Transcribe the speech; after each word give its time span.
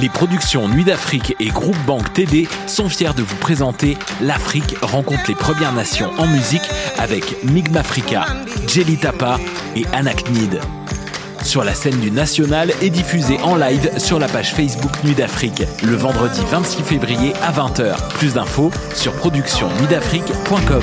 Les 0.00 0.08
productions 0.08 0.66
Nuit 0.66 0.84
d'Afrique 0.84 1.36
et 1.40 1.48
Groupe 1.48 1.76
Banque 1.86 2.10
TD 2.14 2.48
sont 2.66 2.88
fiers 2.88 3.12
de 3.14 3.22
vous 3.22 3.36
présenter 3.36 3.98
L'Afrique 4.22 4.76
rencontre 4.80 5.24
les 5.28 5.34
Premières 5.34 5.74
Nations 5.74 6.10
en 6.16 6.26
musique 6.26 6.62
avec 6.98 7.44
Migmafrica, 7.44 8.24
Jelly 8.66 8.96
Tapa 8.96 9.38
et 9.76 9.84
Anaknid. 9.92 10.58
Sur 11.42 11.64
la 11.64 11.74
scène 11.74 12.00
du 12.00 12.10
National 12.10 12.72
et 12.80 12.88
diffusé 12.88 13.38
en 13.42 13.56
live 13.56 13.90
sur 13.98 14.18
la 14.18 14.28
page 14.28 14.54
Facebook 14.54 14.92
Nuit 15.04 15.14
d'Afrique 15.14 15.64
le 15.82 15.96
vendredi 15.96 16.40
26 16.50 16.82
février 16.82 17.34
à 17.42 17.52
20h. 17.52 17.96
Plus 18.14 18.34
d'infos 18.34 18.70
sur 18.94 19.12
productionnuitdafrique.com. 19.12 20.82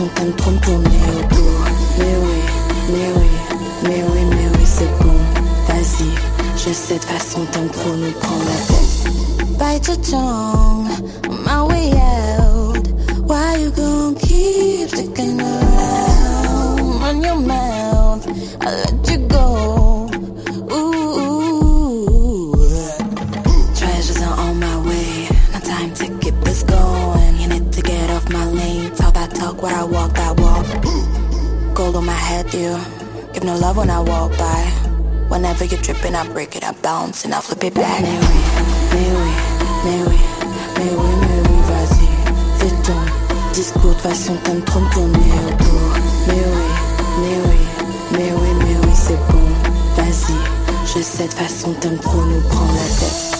De 0.00 0.06
façon 0.06 0.10
t'aimes 0.14 0.32
trop 0.32 0.50
me 0.50 0.58
tourner 0.60 0.98
autour. 1.18 1.60
Mais 1.98 2.16
oui, 2.22 2.40
mais 2.92 3.12
oui, 3.16 3.28
mais 3.82 4.02
oui, 4.02 4.24
mais 4.30 4.58
oui, 4.58 4.64
c'est 4.64 4.90
bon. 4.98 5.12
Vas-y, 5.68 6.08
je 6.56 6.72
sais 6.72 6.98
de 6.98 7.04
façon 7.04 7.40
t'aimes 7.52 7.68
trop 7.68 7.94
nous 7.94 8.12
prendre 8.12 8.44
la 8.44 8.56
tête. 8.66 9.00
Bite 9.58 9.88
your 9.88 9.96
love 33.70 33.76
when 33.76 33.90
I 33.90 34.00
walk 34.00 34.36
by. 34.36 34.62
Whenever 35.28 35.64
you're 35.64 35.80
tripping, 35.80 36.14
I 36.14 36.26
break 36.32 36.56
it, 36.56 36.64
I 36.64 36.72
bounce 36.82 37.24
and 37.24 37.34
I 37.34 37.40
flip 37.40 37.62
it 37.64 37.74
back. 37.74 38.02
Mais 38.02 38.18
oui, 38.26 38.40
mais 38.94 39.08
oui, 39.18 39.32
mais 39.84 39.98
oui, 40.08 40.20
mais 40.76 40.90
oui, 41.00 41.12
mais 41.22 41.40
oui, 41.46 41.58
vas-y. 41.70 42.06
Fais 42.58 42.74
ton 42.82 43.00
discours 43.52 43.94
de 43.94 44.00
façon 44.08 44.34
t'aimes 44.42 44.62
trop 44.62 44.80
tourner 44.92 45.32
autour. 45.46 45.90
Mais 46.26 46.42
oui, 46.54 46.68
mais 47.20 47.36
oui, 47.46 47.60
mais 48.12 48.32
oui, 48.40 48.48
mais 48.58 48.76
oui, 48.82 48.92
c'est 48.94 49.20
bon. 49.30 49.46
Vas-y, 49.96 50.36
je 50.86 51.02
sais 51.02 51.28
de 51.28 51.34
façon 51.34 51.72
t'aimes 51.80 51.98
trop 51.98 52.22
nous 52.22 52.40
prendre 52.48 52.72
la 52.74 52.88
tête. 52.98 53.39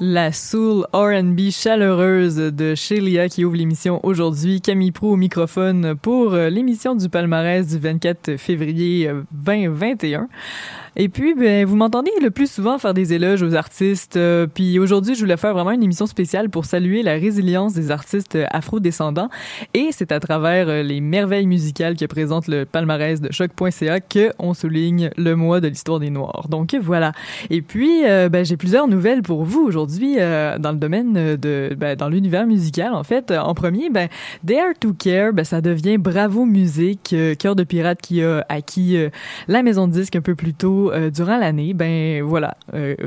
La 0.00 0.30
soul 0.30 0.86
R&B 0.92 1.50
chaleureuse 1.50 2.36
de 2.36 2.74
Shelia 2.74 3.28
qui 3.28 3.44
ouvre 3.44 3.56
l'émission 3.56 4.00
aujourd'hui. 4.04 4.60
Camille 4.60 4.92
Pro 4.92 5.12
au 5.12 5.16
microphone 5.16 5.94
pour 6.00 6.34
euh, 6.34 6.50
l'émission 6.50 6.94
du 6.94 7.08
palmarès 7.08 7.66
du 7.66 7.78
24 7.78 8.36
février 8.36 9.08
euh, 9.08 9.22
2021. 9.32 10.28
Et 10.98 11.08
puis, 11.08 11.34
ben, 11.34 11.66
vous 11.66 11.76
m'entendez 11.76 12.10
le 12.22 12.30
plus 12.30 12.50
souvent 12.50 12.78
faire 12.78 12.94
des 12.94 13.12
éloges 13.12 13.42
aux 13.42 13.54
artistes. 13.54 14.16
euh, 14.16 14.46
puis 14.46 14.78
aujourd'hui, 14.78 15.14
je 15.14 15.20
voulais 15.20 15.36
faire 15.36 15.52
vraiment 15.52 15.72
une 15.72 15.82
émission 15.82 16.06
spéciale 16.06 16.48
pour 16.48 16.64
saluer 16.64 17.02
la 17.02 17.12
résilience 17.12 17.74
des 17.74 17.90
artistes 17.90 18.38
afro-descendants. 18.50 19.28
Et 19.74 19.88
c'est 19.92 20.10
à 20.10 20.20
travers 20.20 20.68
euh, 20.68 20.82
les 20.82 21.00
merveilles 21.00 21.46
musicales 21.46 21.96
que 21.96 22.06
présente 22.06 22.48
le 22.48 22.64
palmarès 22.64 23.20
de 23.20 23.30
choc.ca 23.30 24.00
que 24.00 24.32
on 24.38 24.54
souligne 24.54 25.10
le 25.18 25.34
mois 25.36 25.60
de 25.60 25.68
l'histoire 25.68 26.00
des 26.00 26.10
Noirs. 26.10 26.46
Donc 26.48 26.74
voilà. 26.80 27.12
Et 27.50 27.60
puis, 27.60 28.04
euh, 28.06 28.28
ben, 28.28 28.44
j'ai 28.44 28.56
plusieurs 28.56 28.88
nouvelles 28.88 29.22
pour 29.22 29.44
vous 29.44 29.60
aujourd'hui 29.60 30.16
euh, 30.18 30.58
dans 30.58 30.72
le 30.72 30.78
domaine 30.78 31.36
de, 31.36 31.76
ben, 31.76 31.96
dans 31.96 32.08
l'univers 32.08 32.46
musical. 32.46 32.94
En 32.94 33.04
fait, 33.04 33.30
en 33.30 33.54
premier, 33.54 33.90
ben, 33.90 34.08
Dare 34.44 34.72
to 34.80 34.92
Care, 34.92 35.32
ben, 35.32 35.44
ça 35.44 35.60
devient 35.60 35.98
Bravo 35.98 36.44
Musique, 36.44 37.12
euh, 37.12 37.34
cœur 37.34 37.54
de 37.54 37.64
pirate 37.64 38.00
qui 38.00 38.22
a 38.22 38.44
acquis 38.48 38.96
euh, 38.96 39.10
la 39.48 39.62
maison 39.62 39.86
de 39.88 39.92
disque 39.92 40.16
un 40.16 40.20
peu 40.20 40.34
plus 40.34 40.54
tôt 40.54 40.85
radio 40.90 41.10
durant 41.10 41.38
l'année. 41.38 41.74
Ben 41.74 42.22
voilà, 42.22 42.56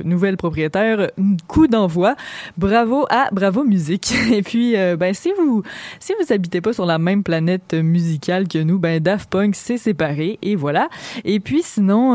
nouvelle 0.03 0.37
propriétaire, 0.37 1.09
coup 1.47 1.67
d'envoi. 1.67 2.15
Bravo 2.57 3.05
à 3.09 3.29
Bravo 3.31 3.63
Musique. 3.63 4.13
Et 4.31 4.41
puis, 4.41 4.75
ben 4.97 5.13
si 5.13 5.31
vous 5.37 5.63
si 5.99 6.13
vous 6.19 6.33
habitez 6.33 6.61
pas 6.61 6.73
sur 6.73 6.85
la 6.85 6.97
même 6.97 7.23
planète 7.23 7.73
musicale 7.73 8.47
que 8.47 8.59
nous, 8.59 8.79
ben 8.79 8.99
Daft 8.99 9.29
Punk 9.29 9.55
s'est 9.55 9.77
séparé 9.77 10.39
et 10.41 10.55
voilà. 10.55 10.89
Et 11.23 11.39
puis 11.39 11.61
sinon, 11.63 12.13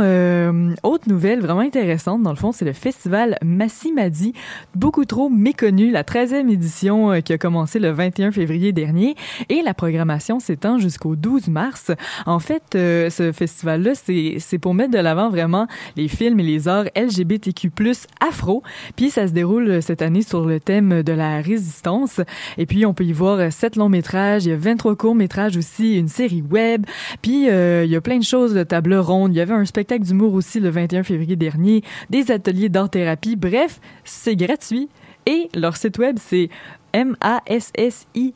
autre 0.82 1.08
nouvelle 1.08 1.40
vraiment 1.40 1.60
intéressante 1.60 2.22
dans 2.22 2.30
le 2.30 2.36
fond, 2.36 2.52
c'est 2.52 2.64
le 2.64 2.72
festival 2.72 3.38
Massimadi, 3.44 4.32
beaucoup 4.74 5.04
trop 5.04 5.28
méconnu, 5.28 5.90
la 5.90 6.02
13e 6.02 6.50
édition 6.50 7.20
qui 7.22 7.32
a 7.32 7.38
commencé 7.38 7.78
le 7.78 7.90
21 7.90 8.32
février 8.32 8.72
dernier 8.72 9.16
et 9.48 9.62
la 9.62 9.74
programmation 9.74 10.40
s'étend 10.40 10.78
jusqu'au 10.78 11.16
12 11.16 11.48
mars. 11.48 11.90
En 12.26 12.38
fait, 12.38 12.62
euh, 12.74 13.10
ce 13.10 13.32
festival-là, 13.32 13.92
c'est 13.94 14.58
pour 14.58 14.74
mettre 14.74 14.90
de 14.90 14.98
l'avant 14.98 15.30
vraiment 15.30 15.53
les 15.96 16.08
films 16.08 16.40
et 16.40 16.42
les 16.42 16.68
arts 16.68 16.86
LGBTQ+, 16.96 17.70
afro. 18.20 18.62
Puis 18.96 19.10
ça 19.10 19.26
se 19.26 19.32
déroule 19.32 19.82
cette 19.82 20.02
année 20.02 20.22
sur 20.22 20.44
le 20.44 20.60
thème 20.60 21.02
de 21.02 21.12
la 21.12 21.40
résistance. 21.40 22.20
Et 22.58 22.66
puis 22.66 22.86
on 22.86 22.94
peut 22.94 23.04
y 23.04 23.12
voir 23.12 23.52
sept 23.52 23.76
longs 23.76 23.88
métrages, 23.88 24.44
il 24.46 24.50
y 24.50 24.52
a 24.52 24.56
23 24.56 24.96
courts 24.96 25.14
métrages 25.14 25.56
aussi, 25.56 25.98
une 25.98 26.08
série 26.08 26.42
web. 26.42 26.86
Puis 27.22 27.48
euh, 27.48 27.84
il 27.84 27.90
y 27.90 27.96
a 27.96 28.00
plein 28.00 28.18
de 28.18 28.24
choses 28.24 28.54
de 28.54 28.62
table 28.62 28.94
ronde. 28.94 29.34
Il 29.34 29.38
y 29.38 29.40
avait 29.40 29.54
un 29.54 29.64
spectacle 29.64 30.04
d'humour 30.04 30.34
aussi 30.34 30.60
le 30.60 30.70
21 30.70 31.02
février 31.02 31.36
dernier, 31.36 31.82
des 32.10 32.30
ateliers 32.30 32.68
d'art-thérapie. 32.68 33.36
Bref, 33.36 33.80
c'est 34.04 34.36
gratuit. 34.36 34.88
Et 35.26 35.48
leur 35.54 35.76
site 35.76 35.98
web, 35.98 36.16
c'est 36.20 36.50
M-A-S-S-I 36.92 38.34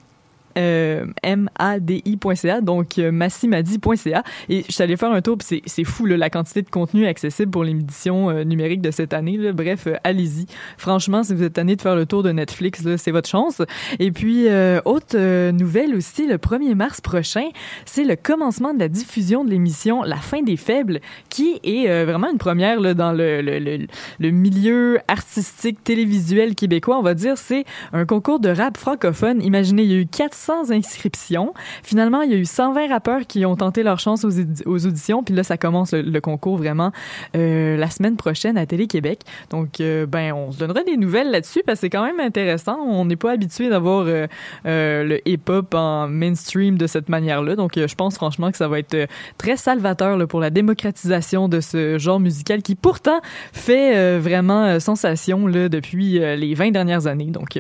euh, 0.59 1.05
madi.ca, 1.25 2.61
donc 2.61 2.99
euh, 2.99 3.11
massimadi.ca. 3.13 4.23
Et 4.49 4.65
je 4.67 4.73
suis 4.73 4.83
allée 4.83 4.97
faire 4.97 5.13
un 5.13 5.23
tour, 5.23 5.39
puis 5.39 5.63
c'est 5.65 5.85
fou 5.85 6.07
là, 6.07 6.17
la 6.17 6.31
quantité 6.31 6.63
de 6.63 6.71
contenu 6.71 7.07
accessible 7.07 7.51
pour 7.51 7.65
l'édition 7.65 8.31
euh, 8.31 8.45
numérique 8.45 8.81
de 8.81 8.91
cette 8.91 9.13
année. 9.13 9.37
Là. 9.37 9.53
Bref, 9.53 9.87
euh, 9.87 9.95
allez-y. 10.05 10.47
Franchement, 10.77 11.23
si 11.23 11.35
vous 11.35 11.43
êtes 11.43 11.55
tanné 11.55 11.77
de 11.77 11.83
faire 11.83 11.97
le 11.97 12.07
tour 12.07 12.23
de 12.23 12.31
Netflix, 12.31 12.85
c'est 12.97 13.11
votre 13.11 13.29
chance. 13.29 13.63
Et 13.99 14.11
puis, 14.11 14.47
autre 14.85 15.51
nouvelle 15.51 15.95
aussi, 15.95 16.27
le 16.27 16.37
1er 16.37 16.75
mars 16.75 17.01
prochain, 17.01 17.49
c'est 17.85 18.05
le 18.05 18.17
commencement 18.17 18.75
de 18.75 18.79
la 18.79 18.89
diffusion 18.89 19.45
de 19.45 19.51
l'émission 19.51 20.03
La 20.03 20.17
fin 20.17 20.43
des 20.43 20.57
faibles, 20.57 21.01
qui 21.29 21.61
est 21.63 22.05
vraiment 22.05 22.31
une 22.31 22.39
première 22.39 22.81
là, 22.81 22.95
dans 22.95 23.13
le, 23.13 23.41
le, 23.41 23.59
le, 23.59 23.87
le 24.19 24.31
milieu 24.31 24.99
artistique 25.09 25.83
télévisuel 25.85 26.55
québécois, 26.55 26.99
on 26.99 27.03
va 27.03 27.15
dire. 27.15 27.39
C'est 27.39 27.65
un 27.93 28.05
concours 28.05 28.41
de 28.41 28.49
rap 28.49 28.77
francophone. 28.77 29.43
Imaginez, 29.43 29.83
il 29.83 29.93
y 29.93 29.95
a 29.95 29.99
eu 29.99 30.07
400 30.07 30.48
sans 30.49 30.73
inscriptions. 30.73 31.53
Finalement, 31.83 32.23
il 32.23 32.31
y 32.31 32.35
a 32.35 32.39
eu 32.39 32.47
120 32.47 32.89
rappeurs 32.89 33.27
qui 33.27 33.45
ont 33.45 33.55
tenté 33.55 33.83
leur 33.83 33.99
chance 33.99 34.25
aux, 34.25 34.87
auditions, 34.87 35.23
puis 35.23 35.35
là, 35.35 35.43
ça 35.43 35.59
commence 35.59 35.93
le, 35.93 36.21
concours 36.21 36.57
vraiment 36.57 36.91
euh, 37.37 37.77
la 37.77 37.91
semaine 37.91 38.17
prochaine 38.17 38.57
à 38.57 38.65
Télé-Québec. 38.65 39.21
Donc, 39.51 39.81
euh, 39.81 40.07
ben, 40.07 40.33
on 40.33 40.51
se 40.51 40.59
donnera 40.59 40.85
des 40.85 40.97
nouvelles 40.97 41.31
là-dessus 41.31 41.61
parce 41.67 41.81
que 41.81 41.81
c'est 41.83 41.91
quand 41.91 42.03
même 42.03 42.19
intéressant. 42.19 42.79
On 42.81 43.05
n'est 43.05 43.17
pas 43.17 43.33
habitué 43.33 43.69
d'avoir 43.69 44.07
euh, 44.09 44.27
le 44.65 45.21
hip-hop 45.29 45.75
en 45.75 46.09
mainstream 46.09 46.79
de 46.79 46.87
cette 46.87 47.11
manière-là. 47.11 47.55
Donc, 47.55 47.73
je 47.75 47.95
pense 47.95 48.15
franchement 48.15 48.51
que 48.51 48.57
ça 48.57 48.69
va 48.69 48.79
être 48.79 49.07
très 49.37 49.59
salvateur 49.59 50.17
pour 50.29 50.41
la 50.41 50.49
démocratisation 50.49 51.51
de 51.51 51.61
ce 51.61 51.99
genre 51.99 52.21
musical 52.21 52.63
qui 52.63 52.75
pourtant 52.75 53.21
fait 53.53 54.19
vraiment 54.19 54.81
sensation 54.81 55.47
là, 55.47 55.69
depuis 55.69 56.19
les 56.19 56.55
20 56.55 56.71
dernières 56.71 57.07
années. 57.07 57.31
Donc, 57.31 57.59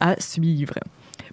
à 0.00 0.18
suivre. 0.18 0.74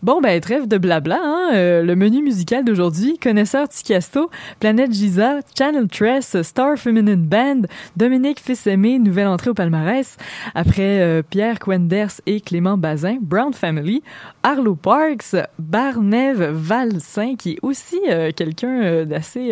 Bon, 0.03 0.19
ben, 0.19 0.41
trêve 0.41 0.67
de 0.67 0.79
blabla, 0.79 1.19
hein? 1.23 1.49
Euh, 1.53 1.83
le 1.83 1.95
menu 1.95 2.23
musical 2.23 2.65
d'aujourd'hui, 2.65 3.19
Connaisseur 3.19 3.69
Ticasto, 3.69 4.31
Planète 4.59 4.91
Giza, 4.91 5.41
Channel 5.55 5.87
Tress, 5.87 6.41
Star 6.41 6.75
Feminine 6.75 7.23
Band, 7.23 7.61
Dominique 7.97 8.39
Fils-Aimé, 8.39 8.97
nouvelle 8.97 9.27
entrée 9.27 9.51
au 9.51 9.53
palmarès. 9.53 10.17
Après 10.55 11.01
euh, 11.01 11.21
Pierre 11.21 11.59
Quenders 11.59 12.19
et 12.25 12.41
Clément 12.41 12.79
Bazin, 12.79 13.17
Brown 13.21 13.53
Family, 13.53 14.01
Arlo 14.41 14.73
Parks, 14.73 15.35
Barnève 15.59 16.49
Valsin, 16.49 17.35
qui 17.35 17.51
est 17.51 17.59
aussi 17.61 17.99
euh, 18.09 18.31
quelqu'un 18.35 19.05
d'assez 19.05 19.51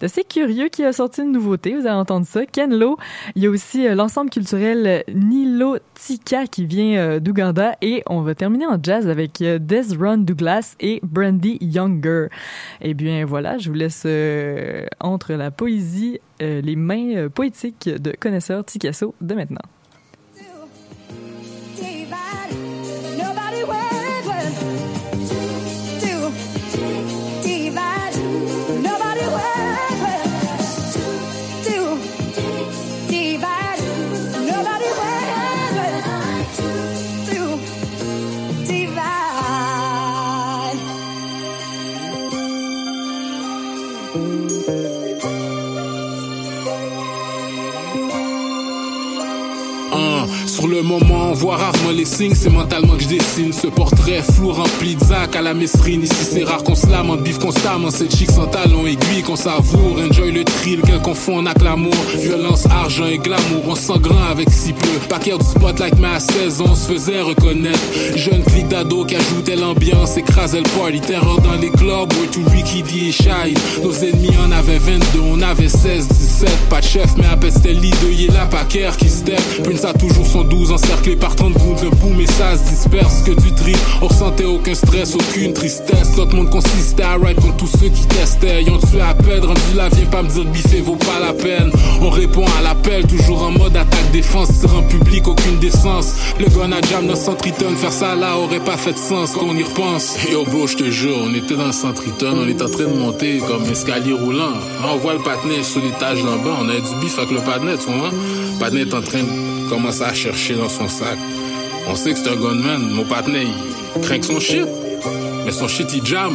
d'assez 0.00 0.22
curieux 0.22 0.68
qui 0.68 0.84
a 0.84 0.92
sorti 0.92 1.22
une 1.22 1.32
nouveauté, 1.32 1.74
vous 1.74 1.86
avez 1.86 1.96
entendu 1.96 2.26
ça. 2.28 2.46
Ken 2.46 2.72
Lo, 2.72 2.96
il 3.34 3.42
y 3.42 3.46
a 3.48 3.50
aussi 3.50 3.88
l'ensemble 3.88 4.30
culturel 4.30 5.02
Nilo 5.12 5.78
Tika 5.94 6.46
qui 6.46 6.64
vient 6.64 7.18
d'Ouganda 7.18 7.74
et 7.82 8.04
on 8.06 8.20
va 8.20 8.36
terminer 8.36 8.66
en 8.66 8.78
jazz 8.80 9.08
avec 9.08 9.42
Desron 9.66 10.18
Douglas 10.18 10.76
et 10.80 11.00
Brandy 11.02 11.58
Younger. 11.60 12.28
Eh 12.80 12.94
bien 12.94 13.24
voilà, 13.24 13.58
je 13.58 13.68
vous 13.70 13.74
laisse 13.74 14.04
euh, 14.06 14.86
entre 15.00 15.32
la 15.34 15.50
poésie, 15.50 16.20
euh, 16.42 16.60
les 16.60 16.76
mains 16.76 17.16
euh, 17.16 17.28
poétiques 17.28 17.88
de 17.88 18.12
connaisseurs 18.18 18.64
Ticasso 18.64 19.14
de 19.20 19.34
maintenant. 19.34 19.62
Le 50.74 50.82
moment, 50.82 51.30
on 51.30 51.32
voit 51.32 51.56
rarement 51.56 51.90
les 51.94 52.04
signes, 52.04 52.34
c'est 52.34 52.50
mentalement 52.50 52.94
que 52.94 53.02
je 53.04 53.08
dessine 53.08 53.52
ce 53.52 53.68
portrait 53.68 54.22
flou 54.22 54.52
rempli 54.52 54.96
de 54.96 55.04
zac 55.04 55.36
à 55.36 55.42
la 55.42 55.54
mesrine. 55.54 56.02
Ici 56.02 56.24
c'est 56.32 56.42
rare 56.42 56.64
qu'on 56.64 56.74
se 56.74 56.88
lamente, 56.88 57.22
bif 57.22 57.38
constamment, 57.38 57.90
cette 57.90 58.14
chic 58.14 58.30
sans 58.30 58.46
talon 58.46 58.84
aiguille 58.86 59.22
qu'on 59.24 59.36
savoure, 59.36 60.00
enjoy 60.00 60.32
le 60.32 60.42
thrill 60.42 60.80
qu'elle 60.82 61.00
confond 61.00 61.46
avec 61.46 61.62
l'amour, 61.62 61.94
violence, 62.18 62.66
argent 62.66 63.06
et 63.06 63.18
glamour, 63.18 63.62
on 63.68 63.74
sent 63.76 64.00
grand 64.00 64.24
avec 64.30 64.50
si 64.50 64.72
peu. 64.72 64.88
Paquet 65.08 65.38
du 65.38 65.44
spotlight 65.44 65.94
mais 66.00 66.08
à 66.08 66.20
16 66.20 66.60
ans, 66.62 66.64
on 66.70 66.74
se 66.74 66.92
faisait 66.92 67.20
reconnaître. 67.20 67.78
Jeune 68.16 68.42
clic 68.42 68.66
d'ado 68.66 69.04
qui 69.04 69.14
ajoutait 69.14 69.56
l'ambiance, 69.56 70.16
écrasait 70.16 70.58
le 70.60 70.78
party, 70.78 71.00
terreur 71.00 71.40
dans 71.40 71.54
les 71.54 71.70
clubs, 71.70 72.12
way 72.14 72.26
to 72.32 72.40
Ricky 72.50 72.82
D 72.82 73.08
et 73.08 73.12
Shy. 73.12 73.54
Nos 73.82 73.92
ennemis 73.92 74.36
en 74.44 74.50
avaient 74.50 74.78
22, 74.78 75.20
on 75.20 75.40
avait 75.40 75.68
16, 75.68 76.08
17, 76.08 76.50
pas 76.68 76.80
de 76.80 76.86
chef 76.86 77.10
mais 77.16 77.26
à 77.26 77.38
c'était 77.50 77.74
leader, 77.74 78.10
il 78.10 78.32
là, 78.32 78.46
Paquer 78.46 78.90
qui 78.98 79.08
step. 79.08 79.40
Prince 79.62 79.84
a 79.84 79.92
toujours 79.92 80.26
son 80.26 80.42
12 80.42 80.63
encerclés 80.72 81.16
par 81.16 81.34
30 81.36 81.52
bouts 81.54 81.74
de 81.82 81.88
boum 81.96 82.20
et 82.20 82.26
ça 82.26 82.56
se 82.56 82.70
disperse 82.70 83.22
que 83.22 83.32
du 83.32 83.52
trip. 83.52 83.78
On 84.02 84.08
ressentait 84.08 84.44
aucun 84.44 84.74
stress, 84.74 85.14
aucune 85.14 85.52
tristesse. 85.52 86.16
Notre 86.16 86.34
monde 86.34 86.50
consistait 86.50 87.02
à 87.02 87.14
ride 87.14 87.40
contre 87.40 87.56
tous 87.56 87.78
ceux 87.78 87.88
qui 87.88 88.06
testaient. 88.06 88.64
Ont 88.70 88.78
tué 88.78 89.00
à 89.00 89.14
peine, 89.14 89.44
rendu 89.44 89.60
là, 89.76 89.88
viens 89.88 90.06
pas 90.06 90.22
me 90.22 90.28
dire 90.28 90.44
biffer 90.44 90.80
vaut 90.80 90.96
pas 90.96 91.20
la 91.20 91.32
peine. 91.32 91.70
On 92.00 92.10
répond 92.10 92.44
à 92.58 92.62
l'appel, 92.62 93.06
toujours 93.06 93.42
en 93.42 93.50
mode 93.50 93.76
attaque 93.76 94.10
défense. 94.12 94.48
Tir 94.60 94.74
en 94.76 94.82
public, 94.82 95.26
aucune 95.28 95.58
décence. 95.58 96.14
Le 96.38 96.46
gun 96.46 96.72
à 96.72 96.80
jam 96.80 97.06
dans 97.06 97.16
Centriton, 97.16 97.74
faire 97.76 97.92
ça 97.92 98.14
là 98.14 98.36
aurait 98.38 98.60
pas 98.60 98.76
fait 98.76 98.92
de 98.92 98.98
sens 98.98 99.32
quand 99.32 99.46
on 99.46 99.56
y 99.56 99.62
repense. 99.62 100.16
Yo 100.30 100.44
bro, 100.44 100.66
je 100.66 100.76
te 100.76 100.90
jure, 100.90 101.16
on 101.22 101.34
était 101.34 101.56
dans 101.56 101.72
Centriton, 101.72 102.36
on 102.42 102.48
est 102.48 102.62
en 102.62 102.68
train 102.68 102.84
de 102.84 102.98
monter 102.98 103.38
comme 103.38 103.64
escalier 103.70 104.12
roulant. 104.12 104.54
on 104.92 104.96
voit 104.96 105.14
le 105.14 105.20
patinet 105.20 105.62
sur 105.62 105.82
l'étage 105.82 106.22
là 106.22 106.36
bas, 106.44 106.58
on 106.60 106.68
a 106.68 106.74
du 106.74 106.94
bif 107.00 107.18
avec 107.18 107.30
le 107.30 107.40
patinet, 107.40 107.76
tu 107.76 107.92
vois. 107.92 108.10
Le 108.10 108.58
patinet 108.58 108.82
est 108.82 108.94
en 108.94 109.02
train 109.02 109.22
de 109.22 109.53
commence 109.74 110.02
à 110.02 110.14
chercher 110.14 110.54
dans 110.54 110.68
son 110.68 110.88
sac. 110.88 111.18
On 111.88 111.96
sait 111.96 112.12
que 112.12 112.18
c'est 112.20 112.28
un 112.28 112.36
gunman. 112.36 112.80
Mon 112.92 113.04
partenaire, 113.04 113.42
il 113.96 114.02
craint 114.02 114.22
son 114.22 114.38
shit. 114.38 114.66
Mais 115.44 115.50
son 115.50 115.66
shit, 115.66 115.92
il 115.92 116.06
jam. 116.06 116.32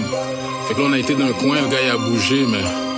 Fait 0.67 0.74
que 0.74 0.81
on 0.81 0.91
a 0.91 1.00
été 1.00 1.15
dans 1.15 1.25
un 1.25 1.31
coin, 1.31 1.55
le 1.62 1.69
gars, 1.69 1.77
il 1.81 1.89
a 1.89 1.98
bougé, 1.98 2.46
mais 2.46 2.88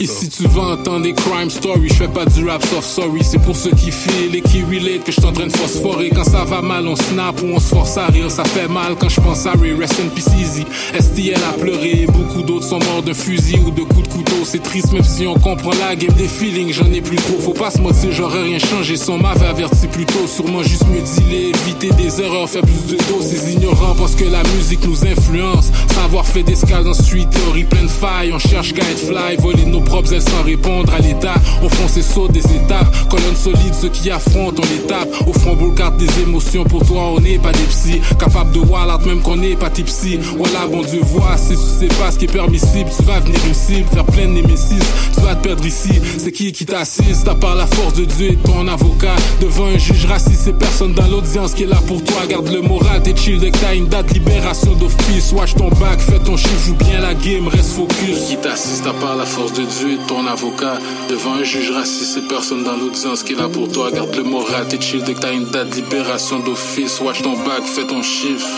et 0.00 0.06
si 0.06 0.28
tu 0.28 0.42
veux 0.48 0.60
entendre 0.60 1.02
des 1.02 1.12
crime 1.12 1.50
stories, 1.50 1.88
je 1.88 1.94
fais 1.94 2.08
pas 2.08 2.24
du 2.24 2.48
rap 2.48 2.64
soft 2.66 2.88
sorry. 2.88 3.22
C'est 3.22 3.38
pour 3.38 3.56
ceux 3.56 3.70
qui 3.70 3.90
feel 3.90 4.34
et 4.34 4.40
qui 4.40 4.62
relate 4.62 5.04
que 5.04 5.12
je 5.12 5.20
suis 5.20 5.24
en 5.24 5.32
train 5.32 5.46
de 5.46 5.56
phosphorer. 5.56 6.10
Quand 6.10 6.24
ça 6.24 6.44
va 6.44 6.62
mal, 6.62 6.86
on 6.86 6.96
snap 6.96 7.40
ou 7.42 7.46
on 7.46 7.60
se 7.60 7.68
force 7.74 7.96
à 7.96 8.06
rire. 8.06 8.30
Ça 8.30 8.44
fait 8.44 8.68
mal 8.68 8.94
quand 8.98 9.08
je 9.08 9.20
pense 9.20 9.46
à 9.46 9.52
Ray, 9.52 9.74
rest 9.74 10.00
in 10.00 10.08
peace 10.08 10.30
easy. 10.40 10.64
STL 10.98 11.40
a 11.48 11.52
pleuré, 11.58 12.06
beaucoup 12.08 12.42
d'autres 12.42 12.66
sont 12.66 12.78
morts 12.78 13.02
d'un 13.02 13.14
fusil 13.14 13.58
ou 13.66 13.70
de 13.70 13.82
coups 13.82 14.08
de 14.08 14.12
couteau. 14.12 14.44
C'est 14.44 14.62
triste 14.62 14.92
même 14.92 15.04
si 15.04 15.26
on 15.26 15.34
comprend 15.34 15.72
la 15.80 15.96
game 15.96 16.14
des 16.14 16.28
feelings, 16.28 16.72
j'en 16.72 16.90
ai 16.92 17.00
plus 17.00 17.16
trop. 17.16 17.38
Faut 17.40 17.52
pas 17.52 17.70
se 17.70 17.78
mentir, 17.78 18.12
j'aurais 18.12 18.42
rien 18.42 18.58
changé. 18.58 18.96
Son 18.96 19.18
m'avait 19.18 19.46
averti 19.46 19.86
plus 19.88 20.06
tôt. 20.06 20.26
Sûrement 20.26 20.62
juste 20.62 20.86
mieux 20.88 21.02
dealer, 21.02 21.50
éviter 21.50 21.90
des 21.90 22.20
erreurs, 22.20 22.48
faire 22.48 22.62
plus 22.62 22.94
de 22.94 22.96
dos. 22.96 23.20
Ces 23.20 23.52
ignorants 23.52 23.94
pensent 23.94 24.14
que 24.14 24.24
la 24.24 24.42
musique 24.54 24.86
nous 24.86 25.04
influence. 25.06 25.70
Savoir 25.94 26.26
fait 26.26 26.42
d'escale 26.42 26.84
dans 26.84 26.94
street, 26.94 27.26
théorie 27.30 27.64
pleine 27.64 27.86
de 27.86 27.90
failles. 27.90 28.32
On 28.32 28.38
cherche 28.38 28.72
guide 28.72 28.98
fly 28.98 29.15
voler 29.38 29.64
nos 29.64 29.80
propres 29.80 30.12
ailes 30.12 30.22
sans 30.22 30.42
répondre 30.44 30.92
à 30.92 30.98
l'état. 30.98 31.34
On 31.62 31.68
fonce 31.68 31.96
et 31.96 32.02
saute 32.02 32.32
des 32.32 32.44
étapes, 32.44 33.08
colonne 33.08 33.36
solide, 33.36 33.74
ceux 33.74 33.88
qui 33.88 34.10
affrontent, 34.10 34.62
on 34.62 34.74
les 34.74 34.86
tape. 34.86 35.08
Au 35.26 35.32
front 35.32 35.56
carte 35.70 35.96
des 35.96 36.20
émotions, 36.20 36.64
pour 36.64 36.84
toi 36.86 37.12
on 37.14 37.20
n'est 37.20 37.38
pas 37.38 37.52
des 37.52 37.64
psy. 37.64 38.00
Capable 38.18 38.52
de 38.52 38.60
voir 38.60 38.86
l'art 38.86 39.00
même 39.00 39.20
qu'on 39.22 39.36
n'est 39.36 39.56
pas 39.56 39.70
tipsy. 39.70 40.18
Voilà, 40.36 40.66
bon 40.70 40.82
Dieu, 40.82 41.00
vois, 41.02 41.36
si 41.36 41.50
tu 41.50 41.56
sais 41.56 41.94
pas 41.98 42.10
ce 42.10 42.18
qui 42.18 42.26
est 42.26 42.32
permissible, 42.32 42.90
tu 42.96 43.02
vas 43.04 43.20
venir 43.20 43.38
cible, 43.52 43.88
faire 43.92 44.04
plein 44.04 44.26
de 44.26 44.32
némésis. 44.32 44.82
Tu 45.14 45.20
vas 45.20 45.34
te 45.34 45.42
perdre 45.42 45.64
ici. 45.66 46.00
C'est 46.18 46.32
qui 46.32 46.52
qui 46.52 46.66
t'assiste 46.66 47.26
À 47.28 47.34
part 47.34 47.54
la 47.54 47.66
force 47.66 47.94
de 47.94 48.04
Dieu 48.04 48.32
et 48.32 48.36
ton 48.36 48.68
avocat. 48.68 49.16
Devant 49.40 49.66
un 49.66 49.78
juge 49.78 50.06
raciste, 50.06 50.42
c'est 50.44 50.58
personne 50.58 50.92
dans 50.92 51.06
l'audience 51.06 51.54
qui 51.54 51.64
est 51.64 51.66
là 51.66 51.80
pour 51.86 52.02
toi. 52.04 52.26
Garde 52.28 52.48
le 52.48 52.60
moral, 52.60 53.02
t'es 53.02 53.16
chill 53.16 53.38
dès 53.38 53.50
que 53.50 53.58
t'as 53.58 53.74
une 53.74 53.86
date 53.86 54.12
libération 54.12 54.74
d'office. 54.74 55.32
Watch 55.32 55.54
ton 55.54 55.68
bac, 55.68 56.00
fais 56.00 56.18
ton 56.18 56.36
chiffre, 56.36 56.66
joue 56.66 56.74
bien 56.74 57.00
la 57.00 57.14
game, 57.14 57.48
reste 57.48 57.72
focus. 57.72 58.28
Qui 58.28 58.36
t'assiste 58.36 58.86
à 58.86 58.92
part 58.92 59.05
la 59.14 59.26
force 59.26 59.52
de 59.52 59.62
Dieu 59.62 59.92
et 59.92 60.06
ton 60.08 60.26
avocat. 60.26 60.78
Devant 61.08 61.34
un 61.34 61.44
juge 61.44 61.70
raciste, 61.70 62.14
c'est 62.14 62.28
personne 62.28 62.64
dans 62.64 62.76
l'audience 62.76 63.22
qui 63.22 63.34
est 63.34 63.36
là 63.36 63.48
pour 63.48 63.70
toi. 63.70 63.90
Garde 63.90 64.14
le 64.16 64.24
moral, 64.24 64.66
t'es 64.68 64.80
chill 64.80 65.02
dès 65.04 65.14
que 65.14 65.20
t'as 65.20 65.32
une 65.32 65.46
date 65.46 65.74
libération 65.74 66.40
d'office. 66.40 67.00
Watch 67.00 67.22
ton 67.22 67.36
bac, 67.44 67.62
fais 67.64 67.86
ton 67.86 68.02
chiffre. 68.02 68.48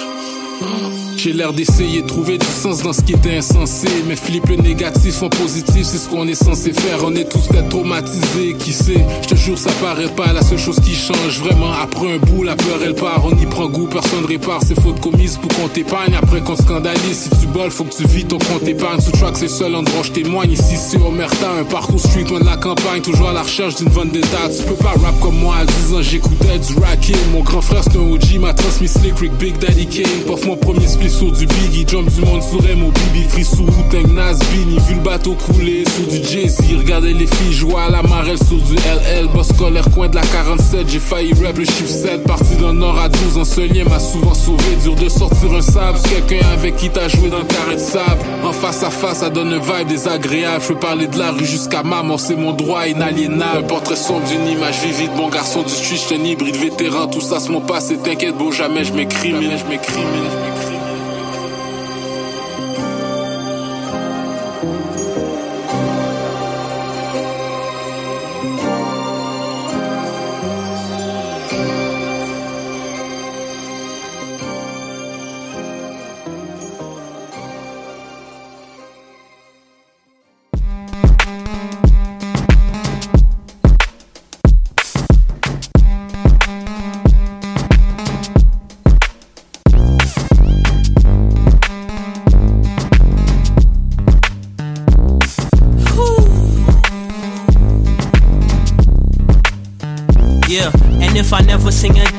J'ai 1.18 1.32
l'air 1.32 1.52
d'essayer 1.52 2.02
de 2.02 2.06
trouver 2.06 2.38
du 2.38 2.46
sens 2.46 2.84
dans 2.84 2.92
ce 2.92 3.02
qui 3.02 3.12
était 3.14 3.38
insensé. 3.38 3.88
Mais 4.06 4.14
flip 4.14 4.48
le 4.48 4.54
négatif 4.54 5.20
en 5.24 5.28
positif, 5.28 5.82
c'est 5.82 5.98
ce 5.98 6.08
qu'on 6.08 6.28
est 6.28 6.36
censé 6.36 6.72
faire. 6.72 7.00
On 7.04 7.12
est 7.16 7.28
tous 7.28 7.48
peut-être 7.48 7.70
traumatisés, 7.70 8.54
qui 8.56 8.72
sait? 8.72 9.04
Je 9.22 9.28
te 9.30 9.34
jure, 9.34 9.58
ça 9.58 9.72
paraît 9.82 10.14
pas 10.14 10.32
la 10.32 10.42
seule 10.42 10.60
chose 10.60 10.78
qui 10.78 10.94
change. 10.94 11.40
Vraiment, 11.40 11.72
après 11.72 12.12
un 12.12 12.18
bout, 12.18 12.44
la 12.44 12.54
peur 12.54 12.78
elle 12.84 12.94
part. 12.94 13.24
On 13.24 13.36
y 13.36 13.46
prend 13.46 13.66
goût, 13.66 13.88
personne 13.88 14.26
répare 14.26 14.62
ses 14.62 14.76
fautes 14.76 15.00
commises 15.00 15.38
pour 15.42 15.52
qu'on 15.56 15.66
t'épargne. 15.66 16.14
Après 16.14 16.40
qu'on 16.40 16.54
scandalise, 16.54 17.28
si 17.28 17.30
tu 17.40 17.48
boles, 17.48 17.72
faut 17.72 17.82
que 17.82 17.96
tu 17.96 18.06
vis 18.06 18.24
ton 18.24 18.38
compte 18.38 18.68
épargne. 18.68 19.00
Sous 19.00 19.10
track, 19.10 19.36
c'est 19.36 19.46
le 19.46 19.48
seul 19.48 19.74
endroit 19.74 20.04
je 20.04 20.12
témoigne. 20.12 20.52
Ici, 20.52 20.76
c'est 20.76 20.98
Omerta, 20.98 21.50
un 21.60 21.64
parcours 21.64 21.98
street 21.98 22.26
loin 22.30 22.38
de 22.38 22.46
la 22.46 22.56
campagne. 22.56 23.02
Toujours 23.02 23.30
à 23.30 23.32
la 23.32 23.42
recherche 23.42 23.74
d'une 23.74 23.88
vendetta. 23.88 24.48
Tu 24.56 24.62
peux 24.62 24.74
pas 24.74 24.94
rap 25.02 25.18
comme 25.18 25.36
moi 25.36 25.56
à 25.56 25.64
10 25.64 25.94
ans, 25.94 26.02
j'écoutais 26.02 26.60
du 26.60 26.78
racking. 26.80 27.16
Mon 27.32 27.42
grand 27.42 27.60
frère, 27.60 27.82
c'est 27.82 27.96
un 27.98 28.02
OG, 28.02 28.38
m'a 28.38 28.54
transmis 28.54 28.86
Slick 28.86 29.18
Rick, 29.18 29.32
Big 29.38 29.58
Daddy 29.58 29.86
Kane. 29.88 30.22
Pof 30.24 30.46
mon 30.46 30.56
premier 30.56 30.86
split 30.86 31.07
sur 31.08 31.30
du 31.32 31.46
Biggie, 31.46 31.84
jump 31.86 32.10
du 32.10 32.20
monde 32.22 32.42
sur 32.42 32.62
mon 32.76 32.90
Bibi, 32.90 33.28
free 33.28 33.44
sous 33.44 33.62
Wu-Tang, 33.62 34.06
Bini, 34.52 34.78
vu 34.86 34.94
le 34.94 35.00
bateau 35.00 35.34
couler 35.34 35.84
sous 35.84 36.10
du 36.10 36.22
Jay-Z, 36.24 36.60
regardez 36.76 37.12
les 37.12 37.26
filles 37.26 37.52
jouer 37.52 37.76
à 37.86 37.90
la 37.90 38.02
marelle 38.02 38.38
sur 38.38 38.56
du 38.56 38.74
LL, 38.74 39.28
boss 39.34 39.48
scolaire, 39.48 39.84
coin 39.94 40.08
de 40.08 40.16
la 40.16 40.22
47, 40.22 40.88
j'ai 40.88 40.98
failli 40.98 41.32
rap 41.42 41.56
le 41.56 41.64
chiffre 41.64 41.88
7, 41.88 42.24
parti 42.24 42.56
d'un 42.56 42.72
nord 42.72 42.98
à 42.98 43.08
12 43.08 43.38
en 43.38 43.44
ce 43.44 43.60
lien 43.60 43.84
m'a 43.84 43.98
souvent 43.98 44.34
sauvé, 44.34 44.76
dur 44.82 44.94
de 44.94 45.08
sortir 45.08 45.52
un 45.52 45.62
sable, 45.62 45.98
quelqu'un 46.08 46.46
avec 46.52 46.76
qui 46.76 46.90
t'as 46.90 47.08
joué 47.08 47.30
dans 47.30 47.38
le 47.38 47.44
carré 47.44 47.76
de 47.76 47.80
sable, 47.80 48.20
en 48.44 48.52
face 48.52 48.82
à 48.82 48.90
face, 48.90 49.18
ça 49.18 49.30
donne 49.30 49.52
un 49.52 49.60
vibe 49.60 49.88
désagréable, 49.88 50.62
je 50.62 50.68
peux 50.68 50.78
parler 50.78 51.06
de 51.06 51.18
la 51.18 51.32
rue 51.32 51.46
jusqu'à 51.46 51.82
ma 51.82 52.02
mort, 52.02 52.20
c'est 52.20 52.36
mon 52.36 52.52
droit 52.52 52.86
inaliénable, 52.86 53.58
un 53.58 53.62
portrait 53.62 53.96
sombre 53.96 54.26
d'une 54.26 54.46
image 54.46 54.80
vivide, 54.80 55.10
bon 55.16 55.28
garçon 55.28 55.62
du 55.62 55.70
street, 55.70 56.16
un 56.16 56.24
hybride 56.24 56.56
vétéran, 56.56 57.06
tout 57.06 57.20
ça 57.20 57.40
c'est 57.40 57.50
mon 57.50 57.60
passé, 57.60 57.96
t'inquiète, 57.96 58.36
bon 58.36 58.50
jamais 58.50 58.84
je 58.84 58.92
m'écris, 58.92 59.30
je 59.30 59.68
m'écris, 59.70 60.02
if 60.48 60.67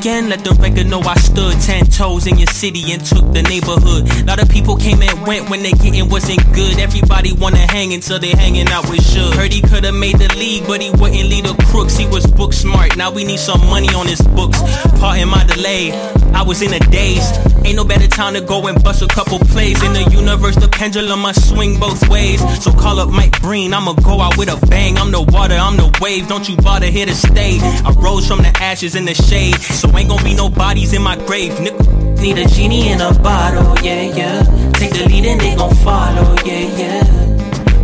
again, 0.09 0.29
let 0.29 0.43
the 0.43 0.51
record 0.61 0.87
know 0.87 1.01
I 1.01 1.15
stood 1.15 1.53
ten 1.61 1.85
toes 1.85 2.25
in 2.25 2.37
your 2.37 2.47
city 2.47 2.91
and 2.91 3.05
took 3.05 3.31
the 3.31 3.43
neighborhood. 3.43 4.09
A 4.21 4.25
lot 4.25 4.41
of 4.41 4.49
people 4.49 4.75
came 4.75 5.01
and 5.01 5.27
went 5.27 5.49
when 5.49 5.61
they 5.61 5.71
getting 5.71 6.09
wasn't 6.09 6.41
good. 6.53 6.79
Everybody 6.79 7.33
wanna 7.33 7.65
hang 7.71 7.93
until 7.93 8.17
they 8.17 8.31
hanging 8.31 8.67
out 8.69 8.89
with 8.89 9.01
Suge. 9.01 9.35
Heard 9.35 9.53
he 9.53 9.61
could've 9.61 9.93
made 9.93 10.17
the 10.17 10.33
league, 10.35 10.65
but 10.65 10.81
he 10.81 10.89
wouldn't 10.89 11.29
lead 11.29 11.45
the 11.45 11.53
crooks. 11.69 11.95
He 11.95 12.07
was 12.07 12.25
book 12.25 12.53
smart. 12.53 12.97
Now 12.97 13.11
we 13.11 13.23
need 13.23 13.39
some 13.39 13.61
money 13.67 13.89
on 13.89 14.07
his 14.07 14.21
books. 14.21 14.59
Pardon 14.99 15.29
my 15.29 15.43
delay. 15.45 15.91
I 16.33 16.43
was 16.43 16.61
in 16.61 16.73
a 16.73 16.79
daze. 16.79 17.31
Ain't 17.65 17.75
no 17.75 17.83
better 17.83 18.07
time 18.07 18.33
to 18.33 18.41
go 18.41 18.67
and 18.67 18.81
bust 18.83 19.01
a 19.01 19.07
couple 19.07 19.39
plays. 19.39 19.81
In 19.83 19.93
the 19.93 20.03
universe, 20.11 20.55
the 20.55 20.67
pendulum 20.67 21.21
must 21.21 21.49
swing 21.49 21.79
both 21.79 22.07
ways. 22.09 22.39
So 22.63 22.71
call 22.71 22.99
up 22.99 23.09
Mike 23.09 23.41
Breen, 23.41 23.73
I'ma 23.73 23.93
go 23.93 24.21
out 24.21 24.37
with 24.37 24.49
a 24.49 24.65
bang. 24.67 24.97
I'm 24.97 25.11
the 25.11 25.21
water, 25.21 25.55
I'm 25.55 25.77
the 25.77 25.95
wave. 26.01 26.27
Don't 26.27 26.47
you 26.47 26.55
bother 26.57 26.87
here 26.87 27.05
to 27.05 27.15
stay. 27.15 27.59
I 27.61 27.91
rose 27.97 28.27
from 28.27 28.39
the 28.39 28.53
ashes 28.59 28.95
in 28.95 29.05
the 29.05 29.13
shade. 29.13 29.55
So 29.55 29.95
ain't 29.97 30.09
gonna 30.09 30.23
be 30.23 30.33
no 30.33 30.49
bodies 30.49 30.93
in 30.93 31.01
my 31.01 31.15
grave, 31.25 31.53
nigga. 31.53 32.19
Need 32.19 32.37
a 32.37 32.45
genie 32.47 32.89
in 32.89 32.99
a 32.99 33.13
bottle, 33.13 33.75
yeah, 33.83 34.01
yeah. 34.01 34.43
Take 34.73 34.91
the 34.91 35.05
lead 35.07 35.25
and 35.25 35.39
they 35.39 35.55
gon' 35.55 35.73
follow, 35.75 36.35
yeah, 36.45 36.77
yeah. 36.77 37.03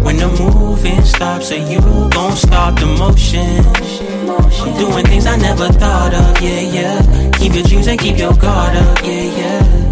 When 0.03 0.17
the 0.17 0.27
moving 0.27 1.01
stops, 1.03 1.49
so 1.49 1.55
you 1.55 1.79
gon' 1.79 2.35
stop 2.35 2.79
the 2.79 2.85
motion. 2.85 4.04
I'm 4.37 4.77
doing 4.77 5.05
things 5.05 5.25
I 5.25 5.37
never 5.37 5.67
thought 5.69 6.13
of, 6.13 6.41
yeah, 6.41 6.59
yeah. 6.59 7.31
Keep 7.31 7.53
your 7.55 7.63
dreams 7.63 7.87
and 7.87 7.99
keep 7.99 8.17
your 8.17 8.33
guard 8.33 8.75
up, 8.75 8.99
yeah, 9.03 9.37
yeah. 9.39 9.85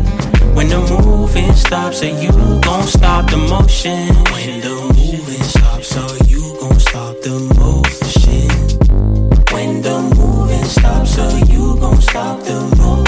When 0.55 0.67
the 0.69 0.79
moving 1.05 1.53
stops, 1.53 1.99
so 1.99 2.05
you 2.05 2.31
gon' 2.61 2.87
stop 2.87 3.29
the 3.29 3.37
motion. 3.37 4.13
When 4.31 4.61
the 4.61 4.75
moving 4.95 5.43
stops, 5.43 5.87
so 5.87 6.05
you 6.27 6.41
gon' 6.59 6.79
stop 6.79 7.15
the 7.21 7.31
motion. 7.39 7.62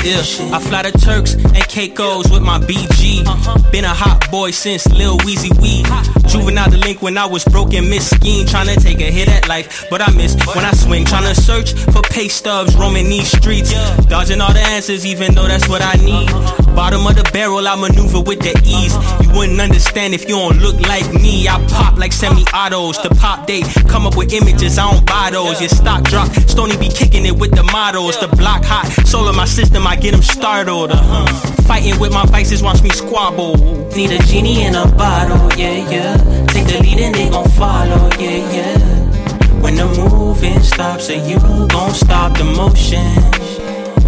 Yeah, 0.05 0.21
I 0.53 0.59
fly 0.59 0.83
to 0.83 0.91
Turks 0.91 1.33
and 1.33 1.67
Caicos 1.67 2.29
with 2.29 2.43
my 2.43 2.59
BG. 2.59 3.25
Been 3.71 3.85
a 3.85 3.87
hot 3.87 4.29
boy 4.29 4.51
since 4.51 4.85
Lil 4.93 5.17
Weezy 5.25 5.49
Wee. 5.59 5.81
Juvenile 6.29 6.69
delinquent, 6.69 7.01
when 7.01 7.17
I 7.17 7.25
was 7.25 7.43
broken, 7.45 7.89
miss 7.89 8.11
scheme, 8.11 8.45
trying 8.45 8.67
to 8.67 8.79
take 8.79 8.99
a 8.99 9.09
hit 9.09 9.27
at 9.27 9.47
life, 9.47 9.87
but 9.89 10.07
I 10.07 10.11
miss 10.11 10.35
when 10.53 10.63
I 10.63 10.73
swing, 10.73 11.05
trying 11.05 11.33
to 11.33 11.33
search 11.33 11.73
for 11.73 12.03
pay 12.03 12.27
stubs, 12.27 12.75
roaming 12.75 13.09
these 13.09 13.35
streets, 13.35 13.73
dodging 14.05 14.41
all 14.41 14.53
the 14.53 14.59
answers, 14.59 15.07
even 15.07 15.33
though 15.33 15.47
that's 15.47 15.67
what 15.67 15.81
I 15.81 15.95
need. 15.95 16.64
Bottom 16.75 17.07
of 17.07 17.15
the 17.15 17.23
barrel, 17.31 17.65
I 17.65 17.75
maneuver 17.75 18.19
with 18.19 18.39
the 18.39 18.51
ease. 18.67 18.93
You 19.23 19.31
wouldn't 19.33 19.61
understand 19.61 20.13
if 20.13 20.27
you 20.27 20.35
don't 20.35 20.59
look 20.59 20.79
like 20.81 21.07
me. 21.13 21.47
I 21.47 21.63
pop 21.69 21.97
like 21.97 22.11
semi-autos. 22.11 23.01
The 23.01 23.09
pop 23.15 23.47
date, 23.47 23.65
come 23.87 24.05
up 24.05 24.17
with 24.17 24.33
images, 24.33 24.77
I 24.77 24.91
don't 24.91 25.05
buy 25.05 25.29
those. 25.31 25.61
Your 25.61 25.69
stock 25.69 26.03
drop, 26.03 26.27
Stony 26.51 26.75
be 26.77 26.89
kicking 26.89 27.25
it 27.25 27.35
with 27.35 27.55
the 27.55 27.63
models. 27.63 28.19
The 28.19 28.27
block 28.27 28.65
hot, 28.65 28.91
soul 29.07 29.27
of 29.27 29.35
my 29.35 29.45
system, 29.45 29.87
I 29.87 29.95
get 29.95 30.11
them 30.11 30.21
startled. 30.21 30.91
Uh-huh. 30.91 31.25
Fighting 31.63 31.97
with 31.97 32.13
my 32.13 32.25
vices, 32.25 32.61
watch 32.61 32.83
me 32.83 32.89
squabble. 32.89 33.55
Need 33.95 34.11
a 34.11 34.19
genie 34.23 34.63
in 34.63 34.75
a 34.75 34.85
bottle, 34.85 35.49
yeah, 35.57 35.89
yeah. 35.89 36.45
Take 36.47 36.67
the 36.67 36.79
lead 36.83 36.99
and 36.99 37.15
they 37.15 37.29
gon' 37.29 37.49
follow, 37.51 38.09
yeah, 38.19 38.51
yeah. 38.51 39.61
When 39.61 39.75
the 39.75 39.87
moving 39.97 40.59
stops, 40.59 41.07
so 41.07 41.13
you 41.13 41.39
gon' 41.39 41.93
stop 41.93 42.37
the 42.37 42.43
motion. 42.43 43.54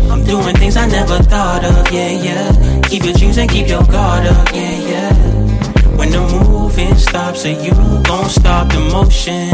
I'm 0.09 0.23
doing 0.23 0.55
things 0.55 0.77
I 0.77 0.87
never 0.87 1.17
thought 1.23 1.63
of, 1.63 1.91
yeah, 1.91 2.11
yeah. 2.11 2.81
Keep 2.83 3.03
your 3.05 3.13
dreams 3.13 3.37
and 3.37 3.49
keep 3.49 3.67
your 3.67 3.83
guard 3.83 4.25
up, 4.25 4.47
yeah, 4.53 4.79
yeah. 4.91 5.13
When 5.97 6.11
the 6.11 6.21
moving 6.47 6.95
stops, 6.95 7.41
so 7.41 7.49
you 7.49 7.71
gon' 8.03 8.29
stop 8.29 8.71
the 8.71 8.79
motion, 8.79 9.49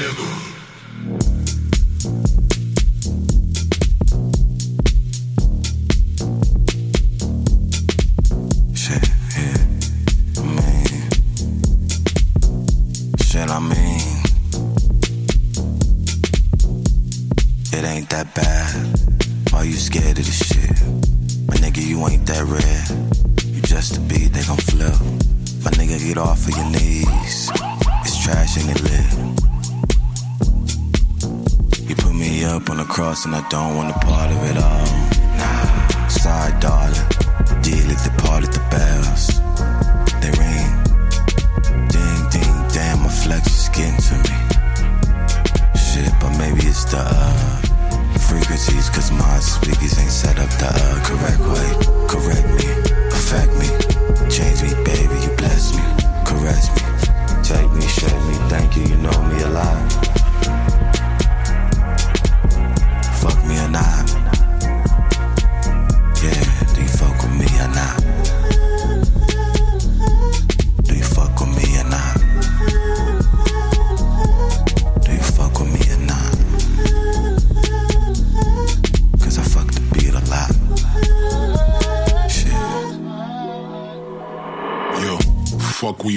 never 0.00 0.29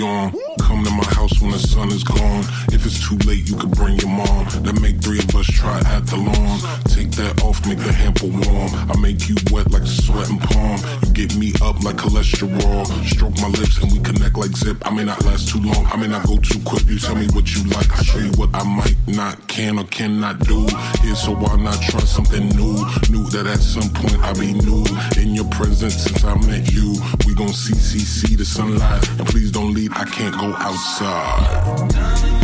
Lyon. 0.04 0.43
might 18.94 19.16
not, 19.16 19.48
can 19.48 19.80
or 19.80 19.86
cannot 19.86 20.40
do. 20.40 20.68
Here, 21.02 21.16
so 21.16 21.34
why 21.34 21.56
not 21.58 21.82
try 21.82 22.00
something 22.02 22.48
new? 22.50 22.76
Knew 23.10 23.30
that 23.30 23.46
at 23.48 23.60
some 23.60 23.90
point 23.90 24.20
I'll 24.20 24.36
be 24.36 24.54
new 24.54 24.86
in 25.18 25.34
your 25.36 25.48
presence 25.50 25.96
since 25.96 26.24
I 26.24 26.36
met 26.48 26.72
you. 26.72 26.94
We 27.26 27.34
gon' 27.36 27.50
CCC 27.50 28.38
the 28.38 28.46
sunlight, 28.46 29.08
and 29.20 29.28
please 29.28 29.52
don't 29.52 29.74
leave. 29.74 29.92
I 29.94 30.06
can't 30.06 30.36
go 30.36 30.54
outside. 30.56 32.42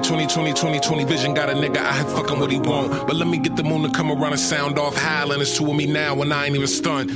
20, 0.00 0.26
20, 0.26 0.52
20, 0.52 0.52
20, 0.52 0.80
20 0.80 1.04
vision. 1.04 1.34
Got 1.34 1.50
a 1.50 1.54
nigga, 1.54 1.78
I 1.78 1.92
had 1.92 2.06
fucking 2.08 2.38
what 2.38 2.50
he 2.50 2.58
want. 2.58 3.06
But 3.06 3.16
let 3.16 3.28
me 3.28 3.38
get 3.38 3.56
the 3.56 3.62
moon 3.62 3.82
to 3.82 3.90
come 3.90 4.10
around 4.10 4.32
and 4.32 4.40
sound 4.40 4.78
off. 4.78 4.96
Howling 4.96 5.40
It's 5.40 5.56
two 5.56 5.68
of 5.68 5.76
me 5.76 5.86
now, 5.86 6.20
and 6.22 6.32
I 6.32 6.46
ain't 6.46 6.54
even 6.54 6.66
stunned. 6.68 7.10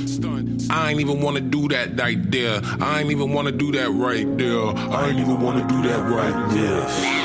I 0.69 0.91
ain't 0.91 0.99
even 0.99 1.21
wanna 1.21 1.41
do 1.41 1.67
that 1.69 1.99
right 1.99 2.31
there. 2.31 2.61
I 2.81 3.01
ain't 3.01 3.11
even 3.11 3.31
wanna 3.31 3.51
do 3.51 3.71
that 3.73 3.89
right 3.89 4.37
there. 4.37 4.67
I 4.67 5.09
ain't 5.09 5.19
even 5.19 5.41
wanna 5.41 5.67
do 5.67 5.81
that 5.83 5.99
right 6.09 6.49
there. 6.53 7.22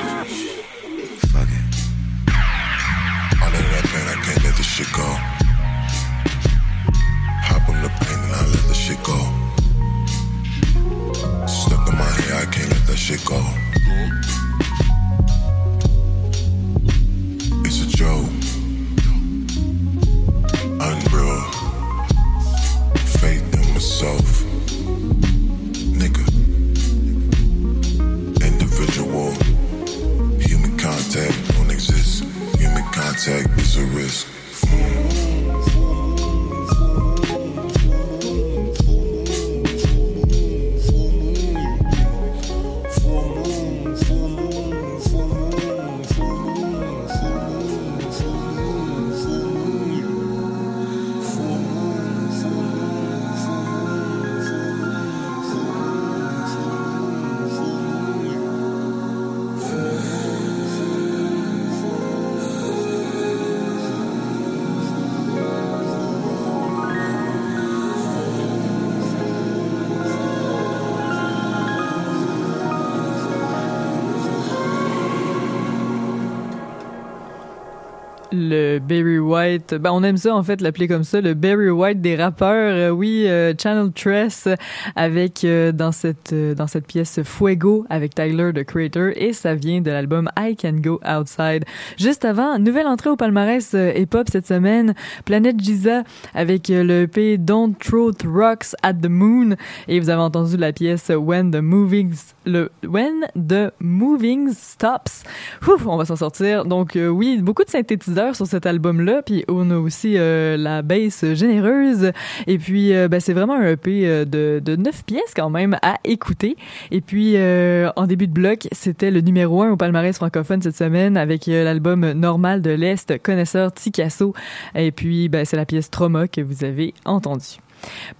Ben, 78.39 79.91
on 79.91 80.03
aime 80.03 80.17
ça, 80.17 80.35
en 80.35 80.43
fait, 80.43 80.61
l'appeler 80.61 80.89
comme 80.89 81.05
ça, 81.05 81.21
le 81.21 81.35
Barry 81.35 81.71
White 81.71 82.01
des 82.01 82.17
rappeurs. 82.17 82.75
Euh, 82.75 82.91
oui, 82.91 83.25
euh, 83.27 83.53
Channel 83.61 83.93
Tress 83.93 84.49
avec, 84.97 85.45
euh, 85.45 85.73
dans 85.73 85.93
cette, 85.93 86.35
dans 86.35 86.67
cette 86.67 86.87
pièce 86.87 87.21
Fuego 87.23 87.85
avec 87.91 88.15
Tyler, 88.15 88.53
the 88.55 88.65
Creator, 88.65 89.11
et 89.17 89.33
ça 89.33 89.55
vient 89.55 89.81
de 89.81 89.91
l'album 89.91 90.31
I 90.39 90.57
Can 90.57 90.77
Go 90.83 91.01
Outside. 91.05 91.65
Juste 91.99 92.25
avant, 92.25 92.59
nouvelle 92.59 92.87
entrée 92.87 93.11
au 93.11 93.17
palmarès 93.17 93.75
hip-hop 93.75 94.29
cette 94.31 94.47
semaine, 94.47 94.95
Planet 95.25 95.59
Giza 95.59 96.03
avec 96.35 96.69
le 96.69 97.03
EP 97.03 97.39
Don't 97.39 97.75
Throw 97.79 98.13
Rocks 98.25 98.75
at 98.83 98.95
the 98.95 99.09
Moon, 99.09 99.57
et 99.89 100.01
vous 100.01 100.11
avez 100.11 100.23
entendu 100.23 100.57
la 100.57 100.73
pièce 100.73 101.11
When 101.11 101.51
the 101.51 101.63
Moving, 101.63 102.13
le 102.49 102.71
When 102.87 103.27
the 103.37 103.73
Moving 103.81 104.53
Stops. 104.53 105.23
Ouf, 105.69 105.87
on 105.87 105.97
va 105.97 106.05
s'en 106.05 106.17
sortir. 106.17 106.65
Donc 106.65 106.97
oui, 106.97 107.39
beaucoup 107.43 107.65
de 107.65 107.71
synthétiseurs 107.71 108.35
sur 108.35 108.47
cet 108.47 108.67
album-là, 108.67 109.23
puis 109.23 109.45
on 109.49 109.71
a 109.71 109.77
aussi 109.77 110.15
euh, 110.17 110.57
la 110.57 110.83
bass 110.83 111.25
généreuse. 111.35 112.13
Et 112.47 112.59
puis, 112.59 112.95
euh, 112.95 113.09
ben, 113.09 113.21
c'est 113.21 113.33
vraiment 113.33 113.55
un 113.55 113.73
EP 113.73 114.07
euh, 114.07 114.25
de, 114.25 114.61
de 114.65 114.77
9 114.77 115.05
pièces 115.05 115.35
quand 115.35 115.51
même 115.51 115.77
à 115.83 115.97
écouter. 116.05 116.57
Et 116.91 117.01
puis, 117.01 117.37
en 117.39 118.07
début 118.07 118.27
de 118.27 118.33
bloc, 118.33 118.69
c'était 118.73 119.11
le 119.11 119.21
numéro 119.21 119.63
1 119.63 119.73
au 119.73 119.77
palmarès 119.77 120.17
francophone 120.17 120.63
cette 120.63 120.77
semaine 120.77 121.17
avec 121.17 121.47
l'album 121.47 122.13
Normal 122.13 122.63
de 122.63 122.71
l'Est, 122.71 123.21
Connaisseur 123.23 123.73
Ticasso. 123.73 124.35
Et 124.75 124.93
puis, 124.93 125.29
ben, 125.29 125.45
c'est 125.45 125.57
la 125.57 125.67
pièce 125.67 125.91
Trauma 125.91 126.29
que 126.29 126.41
vous 126.41 126.65
avez 126.65 126.95
entendue. 127.05 127.59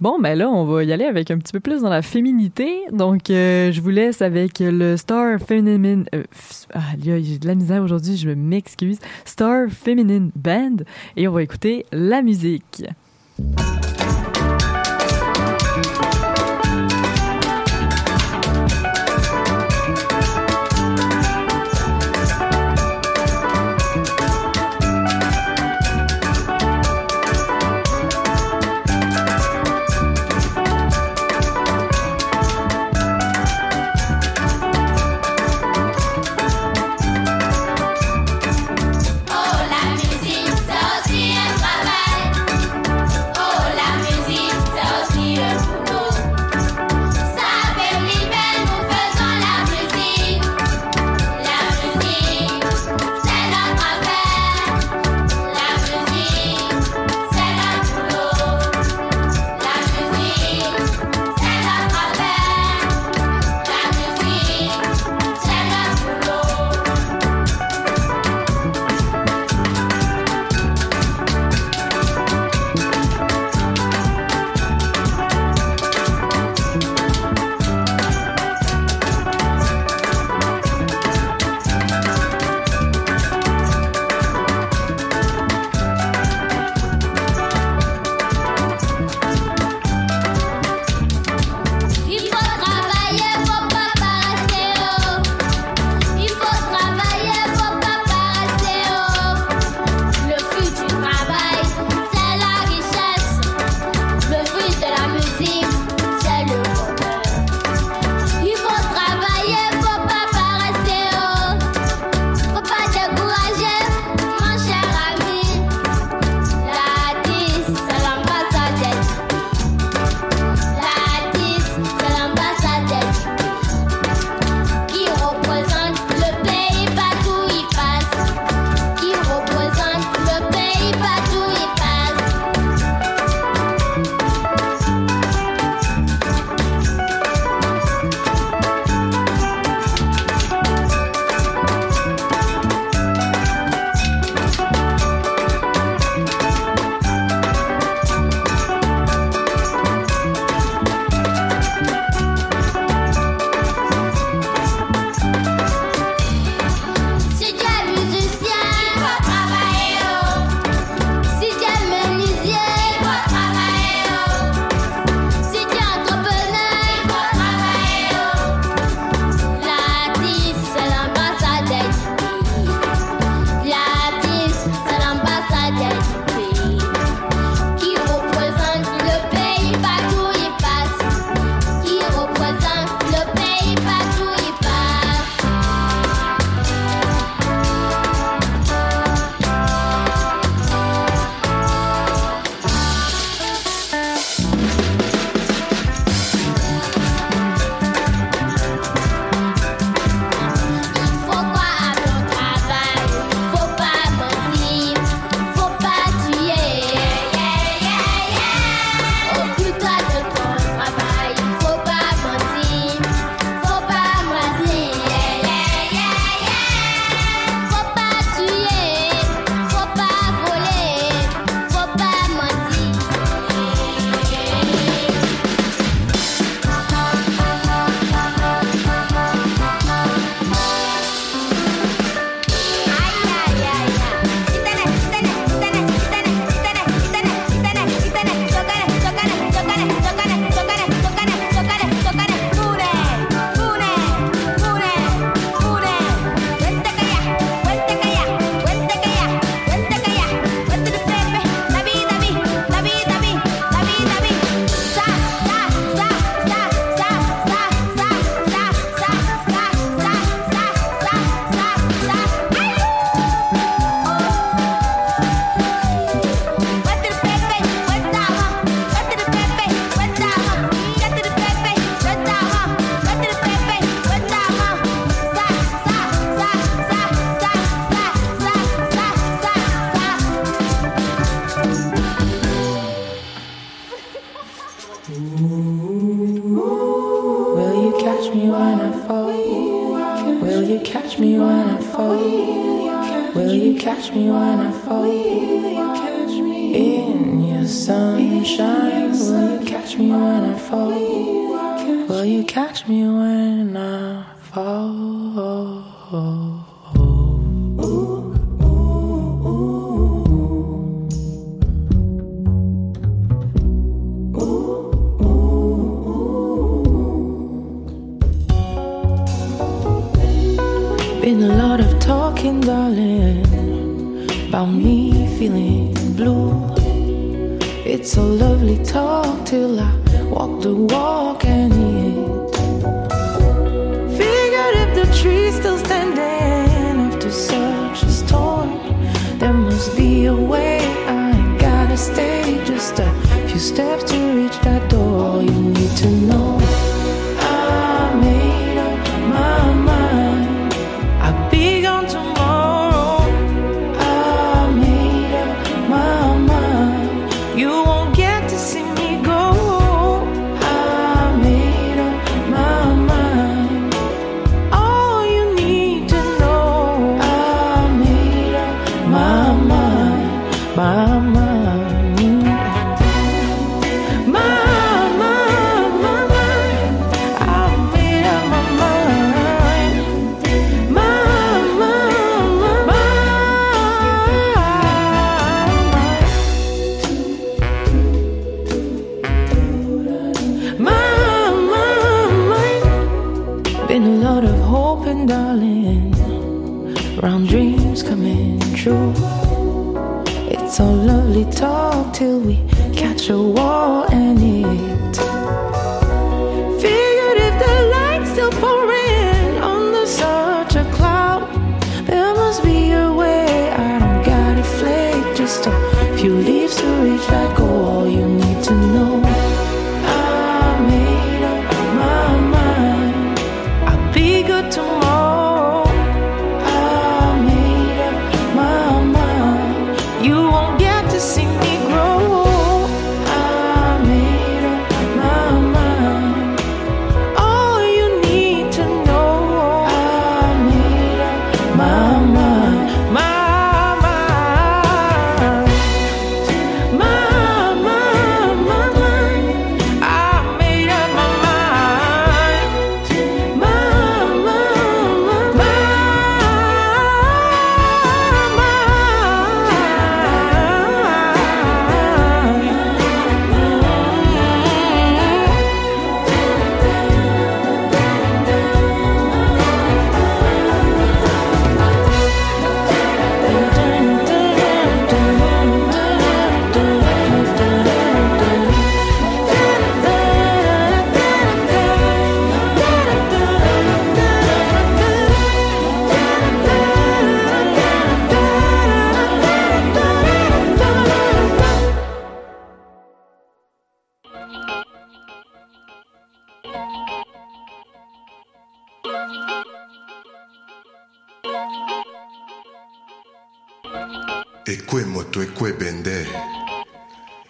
Bon, 0.01 0.19
ben 0.19 0.37
là, 0.37 0.49
on 0.49 0.65
va 0.65 0.83
y 0.83 0.93
aller 0.93 1.05
avec 1.05 1.31
un 1.31 1.37
petit 1.37 1.53
peu 1.53 1.59
plus 1.59 1.81
dans 1.81 1.89
la 1.89 2.01
féminité. 2.01 2.81
Donc, 2.91 3.29
euh, 3.29 3.71
je 3.71 3.81
vous 3.81 3.89
laisse 3.89 4.21
avec 4.21 4.59
le 4.59 4.97
Star 4.97 5.39
Feminine... 5.39 6.05
Euh, 6.15 6.23
ah, 6.73 6.79
j'ai 7.01 7.37
de 7.37 7.47
la 7.47 7.55
misère 7.55 7.83
aujourd'hui, 7.83 8.17
je 8.17 8.29
m'excuse. 8.29 8.99
Star 9.25 9.69
Feminine 9.69 10.31
Band. 10.35 10.77
Et 11.17 11.27
on 11.27 11.31
va 11.31 11.43
écouter 11.43 11.85
la 11.91 12.21
musique. 12.21 12.83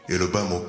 Eloba 0.10 0.44
mopao 0.44 0.69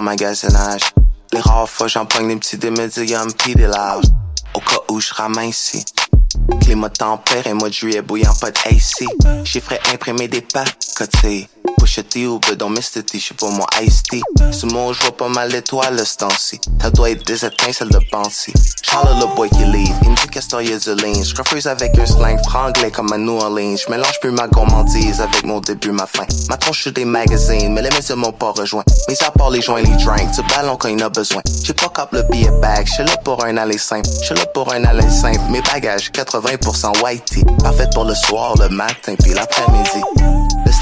magasinage. 0.00 0.82
Les 1.32 1.40
rares 1.40 1.68
fois, 1.68 1.88
j'en 1.88 2.06
pogne 2.06 2.28
des 2.28 2.36
petits 2.36 2.56
démédiums 2.56 3.32
pis 3.32 3.54
des 3.54 3.66
larges. 3.66 4.06
Au 4.54 4.60
cas 4.60 4.78
où 4.90 5.00
je 5.00 5.12
ici. 5.42 5.84
Climat 6.60 6.90
tempéré, 6.90 7.52
mois 7.54 7.68
de 7.68 7.74
juillet 7.74 8.02
bouillant, 8.02 8.34
pas 8.40 8.50
de 8.50 8.58
AC. 8.58 9.06
Chiffres 9.44 9.78
imprimé 9.92 10.28
des 10.28 10.40
pacotés. 10.40 11.48
Mr. 12.78 13.02
T, 13.02 13.18
j'suis 13.18 13.34
pas 13.34 13.48
mon 13.48 13.66
Ice 13.82 14.02
T. 14.04 14.20
Ce 14.52 14.66
j'vois 14.68 15.16
pas 15.16 15.28
mal 15.28 15.50
d'étoiles 15.50 16.06
ce 16.06 16.16
temps-ci. 16.16 16.60
Ça 16.80 16.90
doit 16.90 17.10
être 17.10 17.26
des 17.26 17.44
étincelles 17.44 17.88
de 17.88 17.98
pensée. 18.10 18.52
Charles 18.82 19.18
le 19.18 19.34
boy 19.34 19.48
qui 19.50 19.64
leave, 19.64 19.94
il 20.02 20.10
me 20.10 20.14
dit 20.14 20.28
qu'Astor 20.28 20.62
y'a 20.62 20.78
du 20.78 20.94
linge. 20.94 21.28
J'croffreuse 21.28 21.66
avec 21.66 21.98
un 21.98 22.06
slang 22.06 22.38
franglais 22.44 22.90
comme 22.90 23.12
à 23.12 23.18
New 23.18 23.36
Orleans. 23.36 23.76
J'mélange 23.76 24.20
plus 24.20 24.30
ma 24.30 24.46
gourmandise 24.46 25.20
avec 25.20 25.44
mon 25.44 25.60
début, 25.60 25.90
ma 25.90 26.06
fin. 26.06 26.24
Ma 26.48 26.56
tronche 26.56 26.82
sur 26.82 26.92
des 26.92 27.04
magazines, 27.04 27.72
mais 27.72 27.82
les 27.82 27.90
médias 27.90 28.14
m'ont 28.14 28.32
pas 28.32 28.52
rejoint. 28.52 28.84
Mais 29.08 29.22
à 29.22 29.30
part 29.30 29.50
les 29.50 29.60
joints, 29.60 29.82
les 29.82 30.04
drinks, 30.04 30.32
tu 30.34 30.42
ballon 30.54 30.76
quand 30.76 30.88
il 30.88 31.02
a 31.02 31.08
besoin. 31.08 31.42
J'ai 31.64 31.74
pas 31.74 31.88
cap 31.88 32.12
le 32.12 32.22
billet 32.30 32.50
bag, 32.62 32.86
j'suis 32.86 33.04
là 33.04 33.16
pour 33.24 33.44
un 33.44 33.56
aller 33.56 33.78
simple. 33.78 34.08
J'suis 34.22 34.34
là 34.34 34.46
pour 34.46 34.72
un 34.72 34.84
aller 34.84 35.08
simple. 35.10 35.40
Mes 35.50 35.62
bagages, 35.62 36.10
80% 36.12 37.02
whitey. 37.02 37.44
Parfait 37.62 37.88
pour 37.92 38.04
le 38.04 38.14
soir, 38.14 38.54
le 38.58 38.68
matin, 38.68 39.14
puis 39.18 39.34
l'après-midi. 39.34 40.37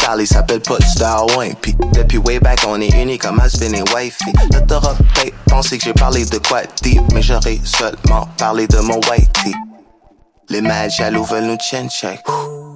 Le 0.09 0.13
style, 0.13 0.21
il 0.21 0.27
s'appelle 0.27 0.61
pas 0.61 0.77
Star 0.87 1.27
Wayne. 1.37 1.55
Puis 1.61 1.75
depuis 1.93 2.19
way 2.19 2.39
back, 2.39 2.61
on 2.67 2.81
est 2.81 2.95
unis 3.03 3.19
comme 3.19 3.41
husband 3.45 3.75
et 3.75 3.83
wifey. 3.93 4.33
T'auras 4.69 4.95
peut-être 4.95 5.35
pensé 5.49 5.79
que 5.79 5.85
j'ai 5.85 5.95
parlé 5.95 6.25
de 6.25 6.39
quoi 6.39 6.63
deep, 6.83 7.03
mais 7.13 7.23
j'aurais 7.23 7.59
seulement 7.65 8.29
parlé 8.39 8.69
de 8.69 8.79
mon 8.79 8.97
whitey. 8.97 9.53
Les 10.49 10.61
mâles 10.61 10.91
jaloux 10.91 11.25
veulent 11.25 11.47
nous 11.47 11.59
chin 11.59 11.89
check. 11.89 12.21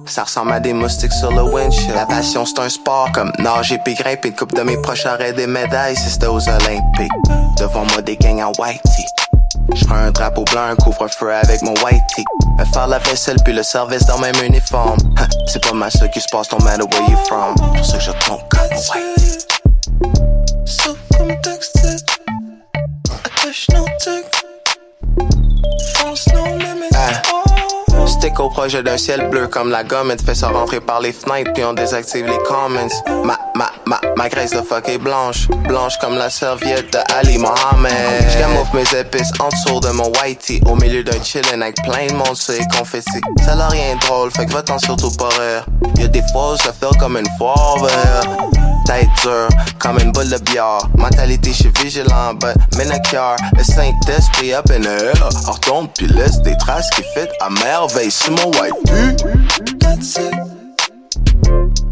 Ça 0.05 0.23
ressemble 0.23 0.51
à 0.51 0.59
des 0.59 0.73
moustiques 0.73 1.13
sur 1.13 1.31
le 1.31 1.43
windshield. 1.43 1.95
La 1.95 2.05
passion, 2.05 2.45
c'est 2.45 2.59
un 2.59 2.69
sport 2.69 3.09
comme 3.13 3.31
nager 3.39 3.79
puis 3.85 3.93
grimper. 3.93 4.31
Coupe 4.31 4.53
de 4.53 4.61
mes 4.63 4.77
proches 4.77 5.05
auraient 5.05 5.33
des 5.33 5.47
médailles 5.47 5.95
si 5.95 6.09
c'était 6.09 6.27
aux 6.27 6.49
Olympiques. 6.49 7.11
Devant 7.57 7.85
moi, 7.85 8.01
des 8.01 8.17
gangs 8.17 8.41
en 8.41 8.51
whitey. 8.61 9.05
J'prends 9.73 9.95
un 9.95 10.11
drapeau 10.11 10.43
blanc, 10.51 10.63
un 10.63 10.75
couvre-feu 10.75 11.33
avec 11.33 11.61
mon 11.61 11.73
white 11.83 12.01
tee. 12.15 12.23
Me 12.57 12.65
faire 12.65 12.87
la 12.87 12.99
vaisselle 12.99 13.37
puis 13.43 13.53
le 13.53 13.63
service 13.63 14.05
dans 14.05 14.17
même 14.19 14.35
uniforme. 14.43 14.97
C'est 15.47 15.63
pas 15.63 15.73
mal 15.73 15.91
ce 15.91 16.05
qui 16.05 16.19
se 16.19 16.27
passe, 16.31 16.51
no 16.51 16.59
matter 16.59 16.83
where 16.83 17.09
you 17.09 17.17
from. 17.27 17.55
Pour 17.55 17.85
ça 17.85 17.97
que 17.97 18.03
je 18.03 18.11
tombe 18.25 18.41
comme 18.49 18.61
white 18.69 19.15
tee. 19.17 19.31
So 20.65 20.95
contexted, 21.17 22.01
attache 23.25 23.67
no 23.73 23.85
tick. 23.99 24.25
France 25.93 26.27
no 26.33 26.45
limit. 26.57 26.89
Ah. 26.95 27.40
Stick 28.07 28.39
au 28.39 28.49
projet 28.49 28.83
d'un 28.83 28.97
ciel 28.97 29.29
bleu 29.29 29.47
comme 29.47 29.69
la 29.69 29.83
gomme, 29.83 30.15
te 30.15 30.23
fait 30.23 30.35
ça 30.35 30.49
rentrer 30.49 30.79
par 30.79 30.99
les 30.99 31.11
fenêtres, 31.11 31.51
puis 31.53 31.63
on 31.63 31.73
désactive 31.73 32.25
les 32.25 32.37
comments. 32.39 32.87
Ma, 33.23 33.37
ma, 33.55 33.71
ma, 33.85 33.99
ma 34.15 34.29
graisse 34.29 34.51
de 34.51 34.61
fuck 34.61 34.87
est 34.89 34.97
blanche, 34.97 35.47
blanche 35.67 35.97
comme 35.99 36.15
la 36.15 36.29
serviette 36.29 36.93
de 36.93 36.99
Ali 37.15 37.37
Mohamed. 37.37 37.91
J'camoufle 38.29 38.75
mes 38.75 38.99
épices 38.99 39.31
en 39.39 39.49
dessous 39.49 39.79
de 39.79 39.89
mon 39.89 40.11
whitey, 40.21 40.59
au 40.65 40.75
milieu 40.75 41.03
d'un 41.03 41.21
chillin' 41.23 41.61
avec 41.61 41.75
plein 41.83 42.07
de 42.07 42.13
monde 42.13 42.35
sur 42.35 42.53
les 42.53 42.65
confettis. 42.77 43.21
Ça 43.45 43.55
n'a 43.55 43.67
rien 43.67 43.95
de 43.95 43.99
drôle, 44.01 44.31
fait 44.31 44.45
que 44.45 44.53
va-t'en 44.53 44.79
surtout 44.79 45.11
pas 45.11 45.29
rire. 45.29 45.65
Y'a 45.97 46.07
des 46.07 46.23
fois 46.31 46.53
où 46.53 46.57
ça 46.57 46.73
fait 46.73 46.97
comme 46.99 47.17
une 47.17 47.29
foire 47.37 47.77
Tête 48.85 49.07
dure, 49.21 49.47
comme 49.77 49.99
une 49.99 50.11
boule 50.11 50.29
de 50.29 50.37
bière. 50.39 50.79
Mentalité, 50.97 51.51
j'suis 51.53 51.71
vigilant, 51.81 52.33
but 52.33 52.55
manicure. 52.75 53.35
Le 53.55 53.63
Saint-Esprit 53.63 54.53
up 54.53 54.69
in 54.71 54.81
the 54.81 54.87
air. 54.87 55.29
Retourne 55.47 55.87
pis 55.89 56.07
laisse 56.07 56.41
des 56.41 56.57
traces 56.57 56.89
qui 56.89 57.03
fit 57.13 57.29
à 57.39 57.49
merveille 57.93 58.11
sur 58.11 58.31
mon 58.31 58.51
white 58.51 58.73
That's 59.79 60.17
it. 60.17 60.33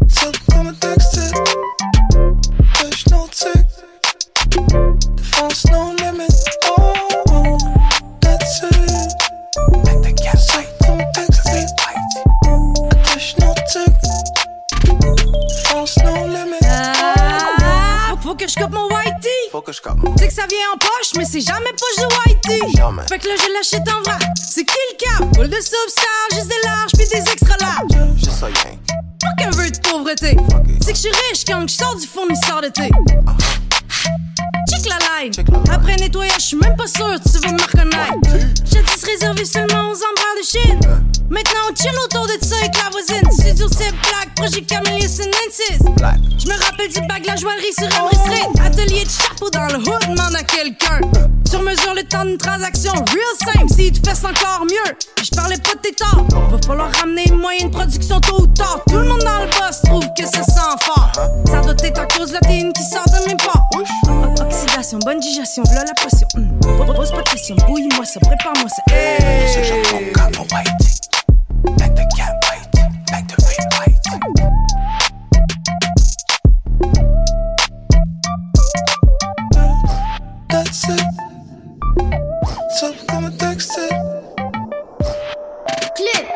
So 0.08 0.30
come 0.50 0.68
and 0.68 0.80
text 0.80 1.16
it. 1.16 1.34
Push 2.74 3.06
no 3.08 3.26
tick. 3.30 3.66
Defense 5.16 5.66
no 5.70 5.94
limit. 5.98 6.32
Oh, 6.64 7.24
oh. 7.30 7.58
that's 8.20 8.62
it. 8.62 9.12
Like 9.84 10.02
the 10.02 10.12
cat 10.22 10.38
so 10.38 10.62
come 10.84 11.00
and 11.00 11.14
text 11.14 11.48
it. 11.48 11.70
Push 13.04 13.36
no 13.38 13.54
tick. 13.72 13.94
Defense 15.48 15.98
no 15.98 16.26
limit. 16.26 16.59
Ah, 18.30 18.32
faut 18.32 18.36
que 18.36 18.48
je 18.48 18.54
coupe 18.54 18.70
mon 18.70 18.86
whitey. 18.86 19.28
Faut 19.50 19.60
que 19.60 19.72
je. 19.72 19.80
Tu 19.80 19.88
sais 20.18 20.28
que 20.28 20.34
ça 20.34 20.46
vient 20.48 20.58
en 20.72 20.78
poche, 20.78 21.10
mais 21.16 21.24
c'est 21.24 21.40
jamais 21.40 21.72
poche 21.72 21.96
de 21.96 22.30
whitey. 22.30 22.76
Jamais. 22.76 23.02
Fait 23.08 23.18
que 23.18 23.26
là, 23.26 23.34
je 23.36 23.52
l'achète 23.52 23.88
en 23.88 24.02
vrac. 24.02 24.22
C'est 24.36 24.64
qui 24.64 24.76
le 24.92 24.96
cap? 24.98 25.28
Boule 25.32 25.48
de 25.48 25.56
substar, 25.56 26.04
juste 26.32 26.46
des 26.46 26.54
larges, 26.64 26.92
puis 26.96 27.08
des 27.08 27.32
extra 27.32 27.56
larges. 27.58 28.16
Juste 28.16 28.38
ça, 28.38 28.46
gang. 28.48 28.78
Aucun 29.32 29.50
vœu 29.50 29.70
de 29.70 29.78
pauvreté. 29.80 30.36
C'est 30.80 30.92
que 30.92 30.96
je 30.96 31.02
suis 31.02 31.10
riche 31.28 31.44
quand 31.44 31.66
je 31.66 31.74
sors 31.74 31.96
du 31.96 32.06
fournisseur 32.06 32.60
de 32.60 32.68
thé. 32.68 32.90
Check 34.80 34.88
la 34.88 35.22
line. 35.22 35.32
Après 35.70 35.96
nettoyage, 35.96 36.40
je 36.40 36.46
suis 36.46 36.56
même 36.56 36.76
pas 36.76 36.86
sûr 36.86 37.06
tu 37.20 37.38
vas 37.38 37.52
me 37.52 37.60
reconnaître. 37.60 38.48
Jadis 38.64 39.04
réservé 39.04 39.44
seulement 39.44 39.90
aux 39.90 39.96
embras 39.96 40.34
de 40.38 40.44
Chine. 40.44 40.80
Maintenant, 41.28 41.60
on 41.70 41.74
chill 41.74 41.92
autour 42.06 42.26
de 42.26 42.44
ça 42.44 42.56
avec 42.56 42.72
la 42.76 42.90
voisine. 42.90 43.30
Studio 43.30 43.66
c'est 43.70 43.90
black, 43.90 44.34
projet 44.36 44.62
Camélius 44.62 45.20
et 45.20 45.26
Nancy's. 45.26 45.82
Je 46.38 46.48
me 46.48 46.64
rappelle 46.64 46.88
du 46.88 47.00
bac, 47.06 47.26
la 47.26 47.36
joaillerie 47.36 47.74
sur 47.78 47.86
Emery 47.86 48.16
Street. 48.16 48.64
Atelier 48.64 49.04
de 49.04 49.10
chapeau 49.10 49.50
dans 49.50 49.66
le 49.66 49.76
hood, 49.76 50.16
demande 50.16 50.34
à 50.34 50.42
quelqu'un. 50.42 51.00
Sur 51.48 51.62
mesure 51.62 51.94
le 51.94 52.02
temps 52.04 52.24
d'une 52.24 52.38
transaction, 52.38 52.92
real 52.92 53.54
simple, 53.54 53.72
si 53.74 53.92
tu 53.92 54.00
fais 54.00 54.26
encore 54.26 54.64
mieux. 54.64 54.94
Je 55.22 55.30
parlais 55.30 55.58
pas 55.58 55.74
de 55.74 55.80
tes 55.80 55.92
torts. 55.92 56.26
Va 56.50 56.58
falloir 56.66 56.90
ramener 57.00 57.28
une 57.28 57.38
moyenne 57.38 57.68
de 57.68 57.74
production 57.74 58.18
tôt 58.20 58.42
ou 58.42 58.46
tard. 58.46 58.80
Tout 58.88 58.96
le 58.96 59.04
monde 59.04 59.20
dans 59.20 59.40
le 59.40 59.46
boss 59.46 59.82
trouve 59.84 60.06
que 60.16 60.24
ça 60.24 60.42
sent 60.42 60.76
fort. 60.80 61.12
Ça 61.46 61.60
doit 61.60 61.74
être 61.82 62.00
à 62.00 62.06
cause 62.06 62.28
de 62.28 62.34
la 62.34 62.40
théine 62.40 62.72
qui 62.72 62.82
sort 62.82 63.04
de 63.04 63.28
mes 63.28 63.36
pas. 63.36 63.68
Bonne 65.04 65.20
digestion, 65.20 65.62
voilà 65.66 65.84
la 65.84 65.94
pression. 65.94 66.26
Mm. 66.34 66.58
Pose 66.94 67.10
pas 67.12 67.22
de 67.22 67.28
question, 67.28 67.54
bouille-moi 67.68 68.04
ça, 68.04 68.18
prépare-moi 68.20 68.68
ça. 68.68 68.82
Hey. 68.92 69.46
C'est 69.46 69.60
que 69.60 69.66
je 69.66 69.74
tombe 69.88 70.10
comme 70.12 70.34
un 70.34 70.46
white. 70.56 70.82
Back 71.78 71.94
the 71.94 72.04
cat 72.16 72.34
white. 72.48 72.68
Back 73.10 73.26
the 73.28 73.36
red 73.46 73.68
white. 73.78 73.98
That's 80.48 80.88
it. 80.88 81.04
So 82.78 82.86
come 83.06 83.24
and 83.26 83.38
text 83.38 83.78
it. 83.78 83.94
Clip. 85.94 86.26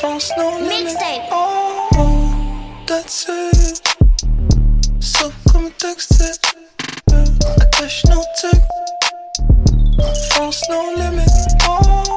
Fonce 0.00 0.32
no 0.36 0.44
limit. 0.58 0.94
Mixtape. 0.94 1.22
Oh, 1.30 1.88
oh, 1.96 2.30
that's 2.86 3.28
it. 3.28 3.80
So 5.00 5.30
come 5.52 5.66
and 5.66 5.78
text 5.78 6.20
it. 7.12 7.62
Attache 7.62 8.08
no 8.08 8.24
tick. 8.36 8.62
Fonce 10.32 10.62
no 10.68 10.94
limit. 10.96 11.28
Oh, 11.62 11.80
oh. 11.84 12.07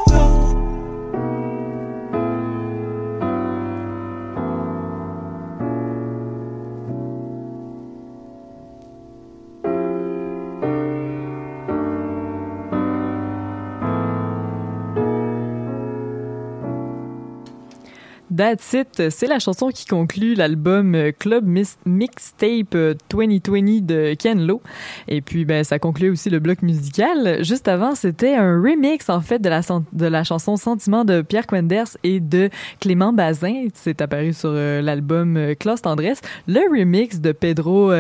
That's 18.36 18.74
It, 18.74 19.10
c'est 19.10 19.28
la 19.28 19.40
chanson 19.40 19.70
qui 19.70 19.86
conclut 19.86 20.36
l'album 20.36 20.96
euh, 20.96 21.12
Club 21.12 21.46
Mixtape 21.86 22.78
2020 23.10 23.18
euh, 23.18 23.82
de 23.82 24.14
Ken 24.14 24.48
Lo. 24.48 24.62
Et 25.10 25.22
puis, 25.22 25.44
ben, 25.44 25.66
ça 25.66 25.80
conclut 25.80 26.12
aussi 26.12 26.30
le 26.30 26.40
bloc 26.40 26.62
musical. 26.62 27.44
Juste 27.44 27.68
avant, 27.68 27.94
c'était 27.94 28.36
un 28.36 28.62
remix, 28.62 29.10
en 29.10 29.20
fait, 29.20 29.40
de 29.40 29.50
la, 29.50 29.62
de 29.92 30.06
la 30.06 30.24
chanson 30.24 30.56
Sentiment 30.56 31.04
de 31.04 31.22
Pierre 31.22 31.46
Quenders 31.46 31.98
et 32.04 32.22
de 32.22 32.50
Clément 32.80 33.12
Bazin. 33.12 33.68
C'est 33.74 34.02
apparu 34.02 34.32
sur 34.32 34.52
euh, 34.54 34.82
l'album 34.82 35.54
Classe 35.60 35.82
Tendresse. 35.82 36.22
Le 36.48 36.62
remix 36.72 37.20
de 37.20 37.34
Pedro 37.34 37.92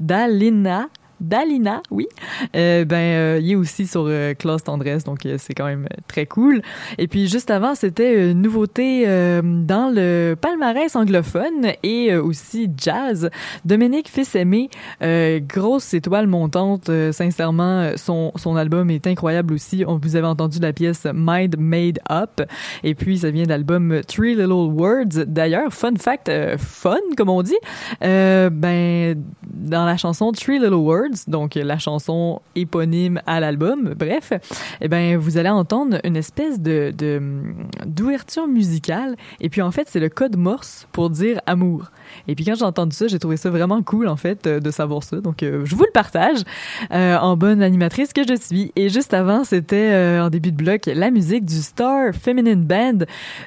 Dalina, 0.00 0.88
Dalina, 1.20 1.82
oui. 1.90 2.06
Euh, 2.56 2.84
ben, 2.84 2.96
euh, 2.96 3.40
il 3.42 3.52
est 3.52 3.56
aussi 3.56 3.86
sur 3.86 4.04
euh, 4.06 4.34
Classe 4.34 4.64
Tendresse, 4.64 5.04
donc 5.04 5.26
euh, 5.26 5.36
c'est 5.38 5.54
quand 5.54 5.66
même 5.66 5.86
très 6.08 6.26
cool. 6.26 6.62
Et 6.98 7.08
puis 7.08 7.28
juste 7.28 7.50
avant, 7.50 7.74
c'était 7.74 8.30
une 8.30 8.42
nouveauté 8.42 9.04
dans 9.42 9.92
le 9.94 10.34
palmarès 10.40 10.96
anglophone 10.96 11.72
et 11.82 12.16
aussi 12.16 12.70
jazz. 12.76 13.30
Dominique 13.64 14.08
Fils-Aimé, 14.08 14.70
grosse 15.48 15.94
étoile 15.94 16.26
montante, 16.26 16.90
sincèrement, 17.12 17.92
son, 17.96 18.32
son 18.36 18.56
album 18.56 18.90
est 18.90 19.06
incroyable 19.06 19.54
aussi. 19.54 19.84
On, 19.86 19.98
vous 19.98 20.16
avez 20.16 20.26
entendu 20.26 20.58
la 20.58 20.72
pièce 20.72 21.06
Mind 21.12 21.56
Made 21.58 21.98
Up, 22.10 22.42
et 22.82 22.94
puis 22.94 23.18
ça 23.18 23.30
vient 23.30 23.44
de 23.44 23.50
l'album 23.50 24.00
Three 24.06 24.34
Little 24.34 24.52
Words. 24.52 25.24
D'ailleurs, 25.26 25.72
fun 25.72 25.94
fact, 25.98 26.30
fun 26.58 26.96
comme 27.16 27.28
on 27.28 27.42
dit, 27.42 27.58
ben 28.00 29.22
dans 29.44 29.84
la 29.84 29.96
chanson 29.96 30.32
Three 30.32 30.58
Little 30.58 30.74
Words, 30.74 31.09
donc 31.28 31.54
la 31.54 31.78
chanson 31.78 32.40
éponyme 32.54 33.20
à 33.26 33.40
l'album. 33.40 33.94
Bref, 33.96 34.32
eh 34.80 34.88
ben 34.88 35.16
vous 35.16 35.38
allez 35.38 35.48
entendre 35.48 35.98
une 36.04 36.16
espèce 36.16 36.60
de 36.60 36.92
d'ouverture 37.86 38.46
musicale 38.46 39.16
et 39.40 39.48
puis 39.48 39.62
en 39.62 39.70
fait 39.70 39.88
c'est 39.88 40.00
le 40.00 40.08
code 40.08 40.36
Morse 40.36 40.88
pour 40.92 41.10
dire 41.10 41.40
amour. 41.46 41.90
Et 42.28 42.34
puis 42.34 42.44
quand 42.44 42.54
j'ai 42.54 42.64
entendu 42.64 42.94
ça, 42.94 43.06
j'ai 43.06 43.18
trouvé 43.18 43.36
ça 43.36 43.50
vraiment 43.50 43.82
cool 43.82 44.08
en 44.08 44.16
fait 44.16 44.46
euh, 44.46 44.60
de 44.60 44.70
savoir 44.70 45.02
ça. 45.02 45.20
Donc 45.20 45.42
euh, 45.42 45.64
je 45.64 45.74
vous 45.74 45.84
le 45.84 45.92
partage 45.92 46.38
euh, 46.92 47.16
en 47.16 47.36
bonne 47.36 47.62
animatrice 47.62 48.12
que 48.12 48.22
je 48.26 48.34
suis. 48.34 48.72
Et 48.76 48.88
juste 48.88 49.14
avant, 49.14 49.44
c'était 49.44 50.18
en 50.20 50.30
début 50.30 50.52
de 50.52 50.56
bloc 50.56 50.82
la 50.86 51.10
musique 51.10 51.44
du 51.44 51.56
Star 51.62 52.14
Feminine 52.14 52.64
Band. 52.64 52.98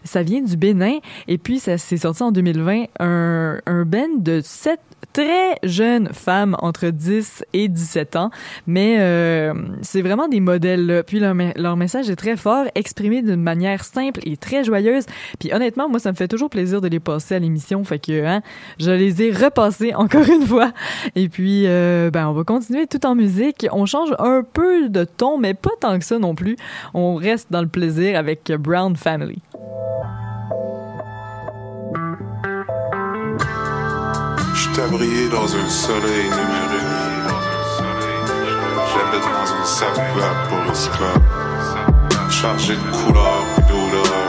Ça 0.04 0.24
vient 0.24 0.42
du 0.42 0.58
Bénin 0.58 1.00
et 1.28 1.38
puis 1.38 1.60
ça 1.60 1.78
s'est 1.78 1.98
sorti 1.98 2.24
en 2.24 2.32
2020 2.32 2.86
un 3.00 3.60
un 3.66 3.86
band 3.86 4.18
de 4.18 4.42
sept 4.44 4.80
très 5.14 5.60
jeunes 5.64 6.10
femmes 6.12 6.56
entre 6.60 6.88
10 6.90 7.46
et 7.54 7.68
17 7.68 8.16
ans, 8.16 8.32
mais 8.68 8.98
euh, 9.00 9.54
c'est 9.82 10.02
vraiment 10.02 10.28
des 10.28 10.40
modèles. 10.40 10.86
Là. 10.86 11.04
Puis 11.04 11.20
leur, 11.20 11.78
message 11.78 12.10
est 12.10 12.16
très 12.16 12.36
fort, 12.36 12.66
exprimé 12.76 13.22
d'une 13.22 13.42
manière 13.42 13.84
simple 13.86 14.20
et 14.26 14.36
très 14.38 14.64
joyeuse. 14.64 15.06
Puis 15.40 15.54
honnêtement, 15.54 15.88
moi, 15.88 16.00
ça 16.00 16.12
me 16.12 16.16
fait 16.16 16.28
toujours 16.28 16.50
plaisir 16.50 16.82
de 16.82 16.88
les 16.88 17.00
passer 17.00 17.36
à 17.36 17.40
l'émission, 17.40 17.84
fait 17.84 18.00
que 18.00 18.26
hein, 18.26 18.42
je 18.80 18.92
les 18.92 19.22
ai 19.22 19.32
repassés 19.32 19.94
encore 19.96 20.28
une 20.28 20.46
fois. 20.46 20.72
Et 21.16 21.30
puis, 21.30 21.64
euh, 21.68 22.10
ben, 22.12 22.28
on 22.28 22.34
va 22.34 22.44
continuer 22.44 22.88
tout 22.88 23.06
en 23.06 23.16
musique. 23.16 23.68
On 23.72 23.86
change 23.86 24.14
un 24.20 24.44
peu 24.44 24.90
de 24.90 25.04
ton, 25.04 25.38
mais 25.38 25.54
pas 25.54 25.72
tant 25.80 25.98
que 26.00 26.06
ça 26.06 26.18
non 26.18 26.36
plus. 26.36 26.58
On 26.94 27.16
reste 27.16 27.52
dans 27.52 27.62
le 27.62 27.68
plaisir 27.68 28.18
avec 28.18 28.52
Brown 28.52 28.96
Family. 28.96 29.42
T'as 34.74 34.88
brillé 34.88 35.30
dans 35.30 35.56
un 35.56 35.70
soleil 35.70 36.26
numérique. 36.26 36.84
J'habite 38.92 39.24
dans 39.24 39.56
une 39.56 39.66
savane 39.66 40.48
pour 40.50 40.72
esclaves, 40.72 42.32
chargé 42.32 42.74
de 42.76 43.06
couleurs 43.06 43.46
et 43.58 43.62
d'odeurs. 43.62 44.23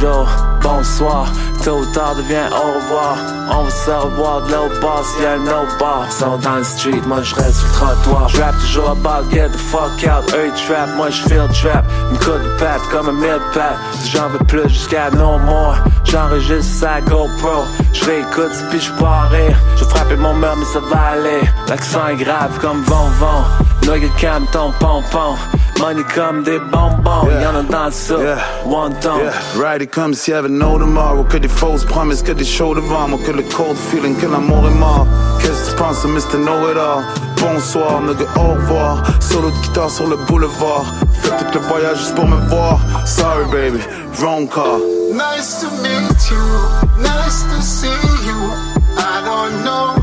Bonjour, 0.00 0.28
bonsoir. 0.62 1.32
Tôt 1.62 1.78
ou 1.78 1.86
tard 1.92 2.14
devient 2.16 2.48
au 2.52 2.78
revoir. 2.78 3.18
On 3.50 3.64
va 3.64 3.70
se 3.70 3.90
revoir 3.90 4.42
de 4.42 4.54
au 4.54 4.80
bar 4.80 5.04
s'il 5.04 5.22
y 5.22 5.26
a 5.26 5.32
un 5.32 5.42
autre 5.42 5.78
bar. 5.78 6.10
Sont 6.10 6.38
dans 6.38 6.56
le 6.56 6.64
street, 6.64 7.02
moi 7.06 7.22
je 7.22 7.34
reste 7.34 7.56
sur 7.56 7.66
le 7.66 7.72
trottoir. 7.72 8.28
J'rappe 8.28 8.58
toujours 8.60 8.90
about 8.90 9.30
get 9.30 9.48
the 9.50 9.56
fuck 9.56 9.92
out. 10.04 10.32
Eux 10.34 10.50
trap, 10.66 10.88
moi 10.96 11.10
je 11.10 11.22
feel 11.22 11.48
trap. 11.52 11.84
Une 12.10 12.18
coupe 12.18 12.42
de 12.42 12.58
patte 12.58 12.82
comme 12.90 13.08
un 13.08 13.12
mille 13.12 13.40
pat. 13.52 13.76
J'en 14.12 14.28
veux 14.28 14.38
plus 14.46 14.68
jusqu'à 14.68 15.10
no 15.10 15.38
more. 15.38 15.76
J'enregistre 16.04 16.86
sa 16.86 17.00
GoPro. 17.02 17.64
J'réécoute 17.92 18.56
puis 18.70 18.80
j'pars 18.80 19.30
rire. 19.30 19.58
J'ai 19.76 19.84
frappé 19.84 20.16
mon 20.16 20.34
mur 20.34 20.56
mais 20.56 20.64
ça 20.64 20.80
va 20.80 21.12
aller. 21.12 21.40
L'accent 21.68 22.08
est 22.08 22.16
grave 22.16 22.58
comme 22.60 22.82
von 22.84 23.08
von. 23.18 23.86
Noyé 23.86 24.10
calme 24.18 24.46
ton 24.52 24.72
pompon. 24.78 25.36
Money 25.80 26.02
comme 26.14 26.42
des 26.42 26.58
bonbons, 26.58 27.26
yeah. 27.26 27.42
y'en 27.42 27.54
a 27.54 27.62
dans 27.62 27.86
le 27.86 27.90
soup, 27.90 28.20
yeah. 28.20 28.36
one 28.66 28.92
time. 29.00 29.20
Yeah. 29.20 29.32
Ride 29.56 29.82
it 29.82 29.90
comme 29.90 30.12
s'il 30.12 30.34
y 30.34 30.36
avait 30.36 30.50
no 30.50 30.78
tomorrow. 30.78 31.24
Que 31.24 31.38
des 31.38 31.48
fausses 31.48 31.86
promesses, 31.86 32.22
que 32.22 32.32
des 32.32 32.44
shows 32.44 32.74
devant 32.74 33.08
moi. 33.08 33.18
Que 33.24 33.32
le 33.32 33.42
cold 33.44 33.76
feeling, 33.76 34.14
que 34.16 34.26
l'amour 34.26 34.68
est 34.68 34.78
mort. 34.78 35.06
Qu'est-ce 35.40 35.70
que 35.70 35.76
tu 35.76 35.76
penses, 35.76 36.04
Mr. 36.04 36.36
Know-It-All? 36.36 37.04
Bonsoir, 37.40 38.02
nigga, 38.02 38.26
au 38.36 38.52
revoir. 38.54 39.02
Solo 39.20 39.50
de 39.50 39.56
guitare 39.62 39.90
sur 39.90 40.06
le 40.06 40.16
boulevard. 40.16 40.84
Fais 41.22 41.30
tout 41.30 41.58
le 41.58 41.60
voyage 41.60 41.98
juste 41.98 42.14
pour 42.14 42.26
me 42.26 42.36
voir. 42.48 42.78
Sorry, 43.06 43.46
baby, 43.50 43.80
wrong 44.20 44.46
car. 44.48 44.78
Nice 45.12 45.60
to 45.60 45.70
meet 45.82 46.30
you, 46.30 47.02
nice 47.02 47.42
to 47.44 47.62
see 47.62 47.88
you. 48.26 48.36
I 48.98 49.22
don't 49.24 49.64
know 49.64 49.99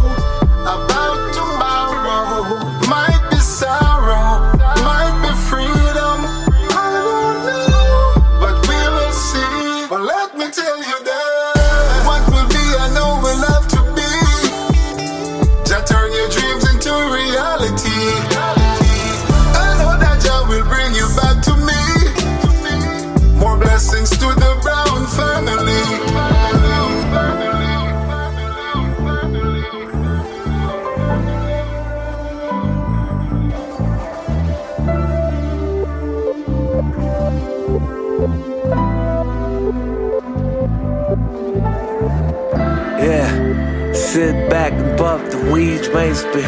je 45.93 46.39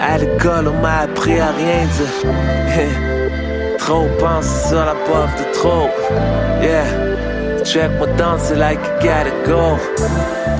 À 0.00 0.18
l'école, 0.18 0.68
on 0.68 0.80
m'a 0.80 1.00
appris 1.00 1.38
à 1.38 1.50
rien 1.52 1.86
dire. 1.96 3.04
trop 3.78 4.08
penser 4.18 4.68
sur 4.68 4.84
la 4.84 4.94
puff 5.06 5.30
de 5.38 5.44
trop. 5.52 5.88
Yeah. 6.62 6.86
Check 7.64 7.90
moi 7.98 8.06
danser 8.18 8.56
like 8.56 8.78
you 8.84 8.92
gotta 9.02 9.32
go. 9.46 9.78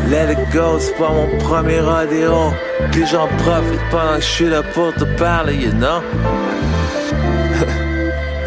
Let 0.08 0.30
it 0.30 0.50
go, 0.52 0.78
c'est 0.78 0.96
pas 0.96 1.10
mon 1.10 1.38
premier 1.38 1.80
rodeo. 1.80 2.52
Puis 2.92 3.06
j'en 3.06 3.28
profite 3.44 3.80
pendant 3.90 4.16
que 4.16 4.22
je 4.22 4.26
suis 4.26 4.48
là 4.48 4.62
pour 4.74 4.92
te 4.94 5.04
parler, 5.18 5.54
you 5.54 5.72
know? 5.72 6.02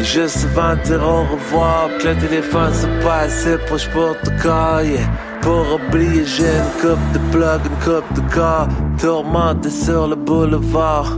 Juste 0.00 0.46
avant 0.46 0.76
de 0.76 0.82
dire 0.82 1.02
au 1.02 1.24
revoir, 1.24 1.88
que 1.98 2.08
le 2.08 2.16
téléphone 2.16 2.72
se 2.72 2.86
passe, 3.04 3.48
pour 3.66 3.78
je 3.78 3.88
pour 3.90 4.16
te 4.20 4.30
call, 4.42 4.86
yeah. 4.86 5.27
Pour 5.48 5.76
oublier, 5.76 6.26
j'ai 6.26 6.44
une 6.44 6.72
coupe 6.78 7.12
de 7.14 7.18
plug, 7.32 7.62
une 7.64 7.82
coupe 7.82 8.12
de 8.12 8.34
corps. 8.34 8.68
Tourmenté 8.98 9.70
sur 9.70 10.06
le 10.06 10.14
boulevard. 10.14 11.16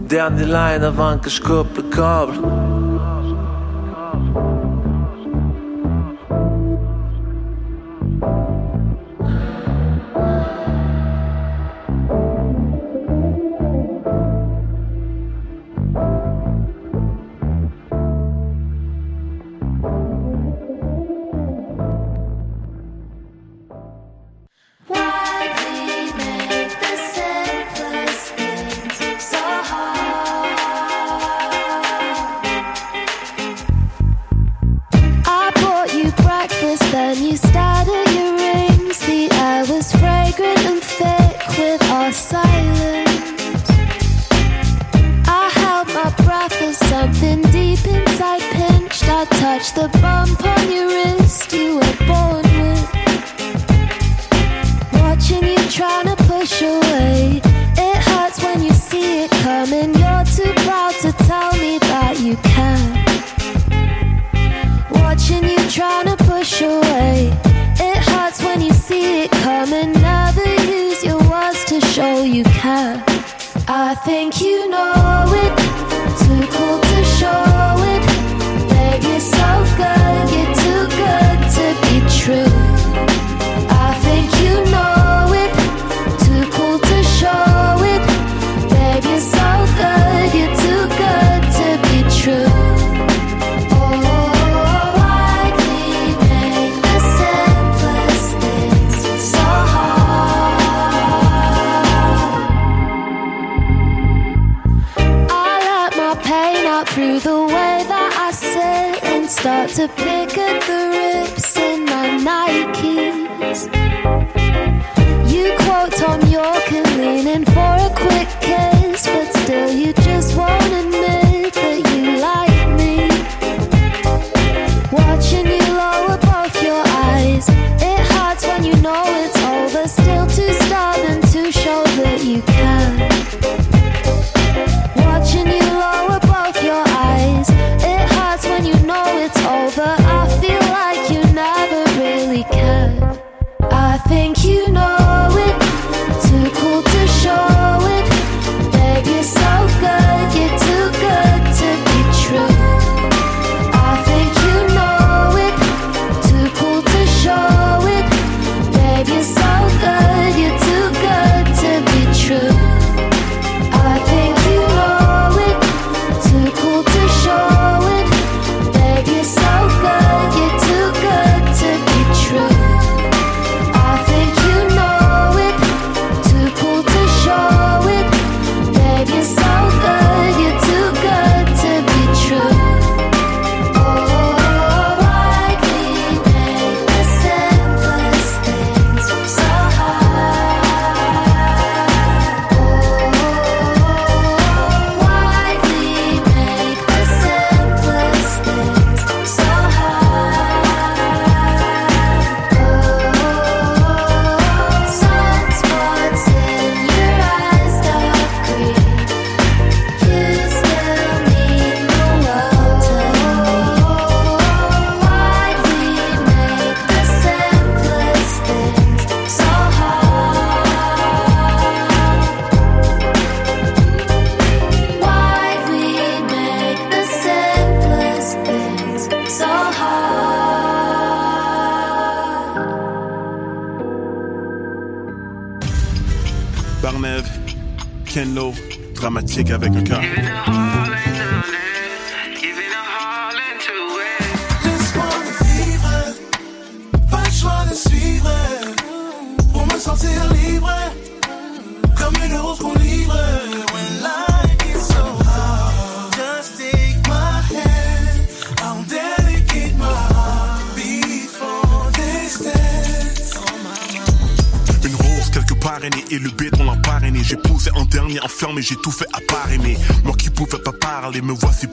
Dernier 0.00 0.46
line 0.46 0.82
avant 0.82 1.16
que 1.16 1.30
je 1.30 1.40
coupe 1.40 1.76
le 1.76 1.84
câble. 1.84 2.32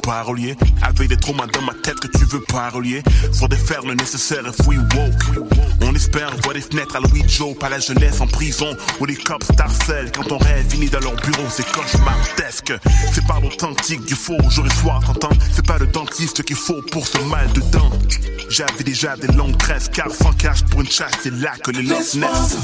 Avec 0.07 1.09
des 1.09 1.17
traumas 1.17 1.47
dans 1.47 1.63
ma 1.63 1.73
tête 1.73 1.99
que 1.99 2.07
tu 2.07 2.25
veux 2.25 2.41
pas 2.41 2.69
relier. 2.69 3.01
Faudrait 3.33 3.57
faire 3.57 3.81
le 3.81 3.95
nécessaire 3.95 4.43
if 4.47 4.67
we 4.67 4.77
woke. 4.77 5.49
On 5.81 5.95
espère 5.95 6.29
voir 6.43 6.53
des 6.53 6.61
fenêtres 6.61 6.95
à 6.95 6.99
Louis 6.99 7.23
Joe, 7.27 7.57
pas 7.57 7.69
la 7.69 7.79
jeunesse 7.79 8.21
en 8.21 8.27
prison. 8.27 8.77
Où 8.99 9.05
les 9.05 9.15
cops 9.15 9.47
harcèlent 9.57 10.11
quand 10.11 10.31
on 10.31 10.37
rêve 10.37 10.69
finit 10.69 10.89
dans 10.89 10.99
leur 10.99 11.15
bureau, 11.15 11.47
c'est 11.49 11.65
cauchemardesque. 11.71 12.73
C'est 13.13 13.25
pas 13.25 13.39
l'authentique 13.41 14.05
du 14.05 14.13
faux, 14.13 14.37
jour 14.51 14.67
et 14.67 14.75
soir, 14.75 15.01
t'entends? 15.03 15.35
C'est 15.51 15.65
pas 15.65 15.79
le 15.79 15.87
dentiste 15.87 16.43
qu'il 16.43 16.55
faut 16.55 16.83
pour 16.91 17.07
ce 17.07 17.17
mal 17.29 17.51
de 17.53 17.61
dents. 17.71 17.91
J'avais 18.49 18.83
déjà 18.83 19.17
des 19.17 19.27
longues 19.33 19.57
tresses, 19.57 19.89
car 19.91 20.11
sans 20.11 20.33
cash 20.33 20.63
pour 20.65 20.81
une 20.81 20.89
chasse, 20.89 21.13
c'est 21.23 21.33
là 21.33 21.53
que 21.63 21.71
les 21.71 21.81
lances 21.81 22.13
naissent. 22.13 22.57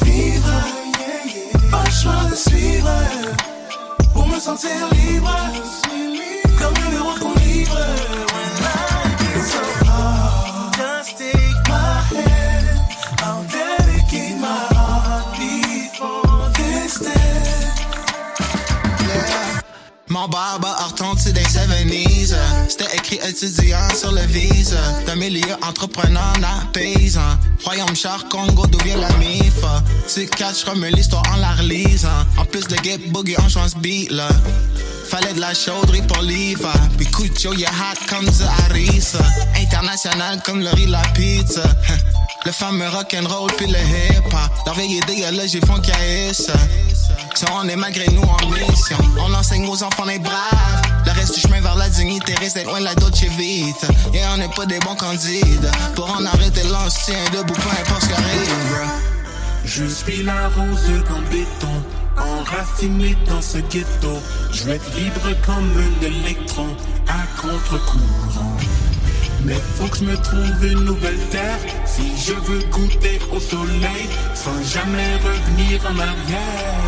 pas 1.72 1.84
le 1.86 1.92
choix 1.92 2.30
de 2.30 2.36
suivre, 2.36 2.92
pour 4.14 4.28
me 4.28 4.40
sentir 4.40 4.70
libre. 4.92 5.91
Mon 20.12 20.28
barbe 20.28 20.66
retourne 20.66 21.18
tu 21.18 21.32
des 21.32 21.42
70s 21.42 22.36
C'était 22.68 22.96
écrit 22.96 23.20
étudiant 23.28 23.90
sur 23.96 24.12
le 24.12 24.22
visa. 24.22 24.78
D'un 25.08 25.16
milieu 25.16 25.54
entrepreneur 25.66 26.34
à 26.44 26.66
paysan 26.74 27.40
Royaume 27.64 27.96
char 27.96 28.28
Congo 28.30 28.68
d'où 28.68 28.78
vient 28.84 28.98
la 28.98 29.12
mif 29.14 29.62
Tu 30.14 30.28
catch 30.28 30.66
comme 30.66 30.86
l'histoire 30.86 31.24
en 31.34 31.38
la 31.38 31.54
relise 31.54 32.06
En 32.38 32.46
plus 32.46 32.68
de 32.68 32.76
gay 32.76 32.98
boogie 32.98 33.36
on 33.40 33.48
change 33.48 33.76
beat 33.78 34.12
là 34.12 34.28
Fallait 35.12 35.34
de 35.34 35.42
la 35.42 35.54
chauderie 35.54 36.04
pour 36.04 36.22
l'IFA. 36.22 36.72
Puis 36.96 37.06
Cucho, 37.06 37.52
il 37.52 37.68
comme 38.08 38.24
du 38.24 38.44
harissa. 38.44 39.20
International 39.58 40.42
comme 40.46 40.62
le 40.62 40.70
riz, 40.70 40.86
la 40.86 41.02
pizza. 41.14 41.64
Le 42.46 42.52
fameux 42.52 42.88
rock'n'roll 42.88 43.52
puis 43.58 43.68
le 43.68 43.78
hip-hop. 43.78 44.66
Leur 44.66 44.74
vieille 44.74 44.98
idée, 44.98 45.30
là, 45.30 45.46
j'ai 45.46 45.60
font 45.60 45.80
ça 45.84 46.54
Si 47.36 47.46
on 47.54 47.68
est 47.68 47.76
malgré 47.76 48.08
nous 48.08 48.24
en 48.24 48.48
mission, 48.48 48.98
on 49.20 49.32
enseigne 49.36 49.68
aux 49.68 49.84
enfants 49.84 50.06
les 50.06 50.18
braves. 50.18 50.82
Le 51.06 51.12
reste 51.12 51.36
du 51.36 51.42
chemin 51.42 51.60
vers 51.60 51.76
la 51.76 51.90
dignité 51.90 52.34
reste 52.36 52.64
loin 52.64 52.80
de 52.80 52.86
la 52.86 52.96
Dolce 52.96 53.26
Vita. 53.38 53.88
Et 54.14 54.22
on 54.34 54.38
n'est 54.38 54.50
pas 54.56 54.66
des 54.66 54.80
bons 54.80 54.96
candidats. 54.96 55.72
Pour 55.94 56.10
en 56.10 56.26
arrêter 56.26 56.64
l'ancien, 56.64 57.20
debout, 57.32 57.54
peu 57.54 57.70
importe 57.70 58.04
ce 58.04 58.10
qu'arrive. 58.10 58.90
Je 59.66 59.86
suis 59.86 60.24
la 60.24 60.48
rose 60.48 61.04
comme 61.06 61.26
béton 61.26 62.01
enraciné 62.18 63.18
dans 63.28 63.42
ce 63.42 63.58
ghetto. 63.58 64.20
Je 64.52 64.64
vais 64.64 64.76
être 64.76 64.96
libre 64.96 65.30
comme 65.46 65.72
un 65.78 66.06
électron, 66.06 66.68
à 67.08 67.42
contre-courant. 67.42 68.58
Mais 69.44 69.56
faut 69.76 69.88
que 69.88 69.98
je 69.98 70.04
me 70.06 70.18
trouve 70.18 70.66
une 70.66 70.86
nouvelle 70.86 71.20
terre 71.30 71.58
si 71.86 72.16
je 72.18 72.34
veux 72.34 72.64
goûter 72.70 73.20
au 73.32 73.40
soleil 73.40 74.08
sans 74.36 74.62
jamais 74.64 75.16
revenir 75.16 75.82
en 75.86 75.98
arrière. 75.98 76.82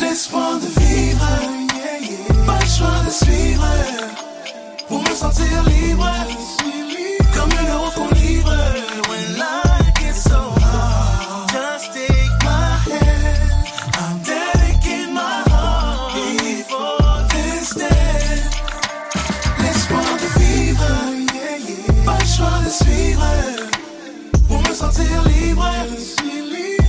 L'espoir 0.00 0.58
de 0.58 0.80
vivre, 0.80 1.26
pas 2.46 2.58
le 2.60 2.66
choix 2.66 3.02
de 3.06 3.10
suivre 3.10 3.66
pour 4.88 5.02
me 5.02 5.14
sentir 5.14 5.62
libre, 5.68 6.10
comme 7.32 7.50
une 7.50 7.92
qu'on 7.94 8.14
livre. 8.14 8.89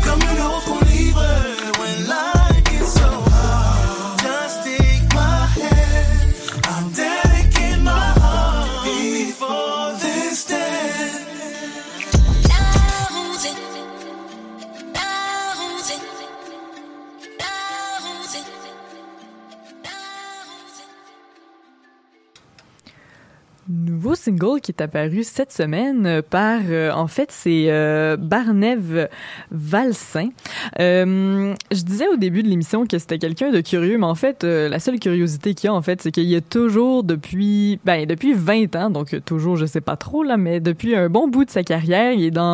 Comme 0.03 0.21
une 0.21 0.41
rose 0.41 0.63
qu'on 0.65 0.85
livre. 0.85 1.50
Nouveau 23.71 24.15
single 24.15 24.59
qui 24.61 24.71
est 24.71 24.81
apparu 24.81 25.23
cette 25.23 25.53
semaine 25.53 26.05
euh, 26.05 26.21
par, 26.21 26.59
euh, 26.69 26.91
en 26.91 27.07
fait, 27.07 27.31
c'est 27.31 27.67
euh, 27.69 28.17
Barnev 28.17 29.07
Valsin. 29.49 30.29
Euh, 30.79 31.53
je 31.71 31.81
disais 31.83 32.07
au 32.09 32.17
début 32.17 32.43
de 32.43 32.49
l'émission 32.49 32.85
que 32.85 32.99
c'était 32.99 33.17
quelqu'un 33.17 33.49
de 33.49 33.61
curieux, 33.61 33.97
mais 33.97 34.05
en 34.05 34.15
fait, 34.15 34.43
euh, 34.43 34.67
la 34.67 34.79
seule 34.79 34.99
curiosité 34.99 35.53
qu'il 35.53 35.67
y 35.67 35.69
a, 35.69 35.73
en 35.73 35.81
fait, 35.81 36.01
c'est 36.01 36.11
qu'il 36.11 36.25
y 36.25 36.35
a 36.35 36.41
toujours 36.41 37.05
depuis, 37.05 37.79
ben, 37.85 38.05
depuis 38.05 38.33
20 38.33 38.75
ans, 38.75 38.89
donc 38.89 39.13
euh, 39.13 39.21
toujours, 39.23 39.55
je 39.55 39.65
sais 39.65 39.79
pas 39.79 39.95
trop, 39.95 40.23
là, 40.23 40.35
mais 40.35 40.59
depuis 40.59 40.93
un 40.93 41.07
bon 41.07 41.29
bout 41.29 41.45
de 41.45 41.51
sa 41.51 41.63
carrière, 41.63 42.11
il 42.11 42.25
est 42.25 42.31
dans 42.31 42.51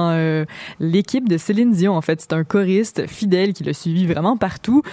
l'équipe 0.80 1.28
de 1.28 1.38
Céline 1.38 1.72
Dion, 1.72 1.96
en 1.96 2.02
fait. 2.02 2.22
C'est 2.22 2.34
un 2.34 2.44
choriste 2.44 3.08
fidèle 3.08 3.54
qui 3.54 3.64
l'a 3.64 3.74
suivi 3.74 4.06
vraiment 4.06 4.38
partout. 4.38 4.84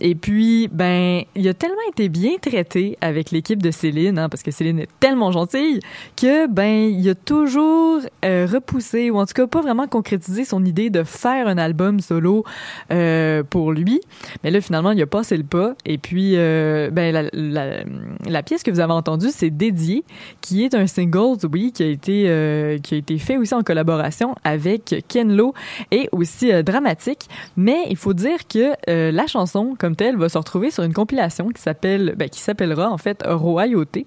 Et 0.00 0.14
puis, 0.14 0.68
ben, 0.72 1.24
il 1.34 1.46
a 1.46 1.52
tellement 1.52 1.76
été 1.90 2.08
bien 2.08 2.32
traité 2.40 2.96
avec 3.02 3.30
l'équipe 3.32 3.62
de 3.62 3.70
Céline, 3.70 4.18
hein, 4.18 4.28
parce 4.30 4.42
que 4.42 4.50
Céline 4.50 4.78
est 4.78 4.88
tellement 4.98 5.30
gentille, 5.30 5.73
que 6.16 6.46
ben 6.46 6.90
il 6.90 7.08
a 7.08 7.14
toujours 7.14 8.00
euh, 8.24 8.46
repoussé 8.50 9.10
ou 9.10 9.18
en 9.18 9.26
tout 9.26 9.34
cas 9.34 9.46
pas 9.46 9.60
vraiment 9.60 9.86
concrétisé 9.86 10.44
son 10.44 10.64
idée 10.64 10.90
de 10.90 11.02
faire 11.02 11.48
un 11.48 11.58
album 11.58 12.00
solo 12.00 12.44
euh, 12.90 13.42
pour 13.42 13.72
lui. 13.72 14.00
Mais 14.42 14.50
là 14.50 14.60
finalement 14.60 14.92
il 14.92 15.02
a 15.02 15.06
passé 15.06 15.36
le 15.36 15.44
pas 15.44 15.74
et 15.84 15.98
puis 15.98 16.32
euh, 16.36 16.90
ben 16.90 17.30
la, 17.32 18.42
pièce 18.42 18.62
que 18.62 18.70
vous 18.70 18.80
avez 18.80 18.92
entendue 18.92 19.30
c'est 19.30 19.50
Dédié 19.50 20.04
qui 20.40 20.64
est 20.64 20.74
un 20.74 20.86
single 20.86 21.36
oui 21.50 21.72
qui 21.72 21.82
a 21.82 21.86
été 21.86 22.80
qui 22.82 22.94
a 22.94 22.98
été 22.98 23.18
fait 23.18 23.36
aussi 23.36 23.54
en 23.54 23.62
collaboration 23.62 24.34
avec 24.44 25.04
Ken 25.08 25.34
Lo 25.34 25.54
et 25.90 26.08
aussi 26.12 26.50
dramatique. 26.62 27.28
Mais 27.56 27.84
il 27.88 27.96
faut 27.96 28.12
dire 28.12 28.46
que 28.48 28.72
la 29.10 29.26
chanson 29.26 29.74
comme 29.78 29.96
telle 29.96 30.16
va 30.16 30.28
se 30.28 30.38
retrouver 30.38 30.70
sur 30.70 30.82
une 30.82 30.92
compilation 30.92 31.48
qui 31.48 31.60
s'appelle 31.60 32.14
ben, 32.16 32.28
qui 32.28 32.40
s'appellera 32.40 32.90
en 32.90 32.98
fait 32.98 33.24
Royauté 33.26 34.06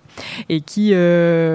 et 0.50 0.62
qui 0.62 0.94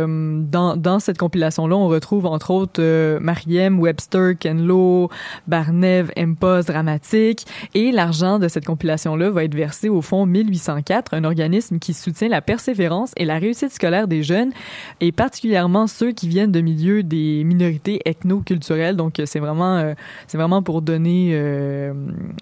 dans, 0.06 0.76
dans 0.76 0.98
cette 0.98 1.18
compilation-là, 1.18 1.76
on 1.76 1.88
retrouve 1.88 2.26
entre 2.26 2.50
autres 2.50 2.80
euh, 2.80 3.18
Mariem, 3.20 3.80
Webster, 3.80 4.36
Kenlo, 4.38 5.10
Barnev, 5.46 6.10
Impos, 6.16 6.62
Dramatique. 6.66 7.46
Et 7.74 7.92
l'argent 7.92 8.38
de 8.38 8.48
cette 8.48 8.64
compilation-là 8.64 9.30
va 9.30 9.44
être 9.44 9.54
versé 9.54 9.88
au 9.88 10.02
Fonds 10.02 10.26
1804, 10.26 11.14
un 11.14 11.24
organisme 11.24 11.78
qui 11.78 11.94
soutient 11.94 12.28
la 12.28 12.40
persévérance 12.40 13.12
et 13.16 13.24
la 13.24 13.38
réussite 13.38 13.72
scolaire 13.72 14.08
des 14.08 14.22
jeunes, 14.22 14.52
et 15.00 15.12
particulièrement 15.12 15.86
ceux 15.86 16.12
qui 16.12 16.28
viennent 16.28 16.52
de 16.52 16.60
milieux 16.60 17.02
des 17.02 17.44
minorités 17.44 18.00
ethno-culturelles. 18.04 18.96
Donc, 18.96 19.20
c'est 19.24 19.40
vraiment, 19.40 19.76
euh, 19.76 19.94
vraiment 20.32 20.62
pour 20.62 20.82
donner 20.82 21.30
euh, 21.32 21.92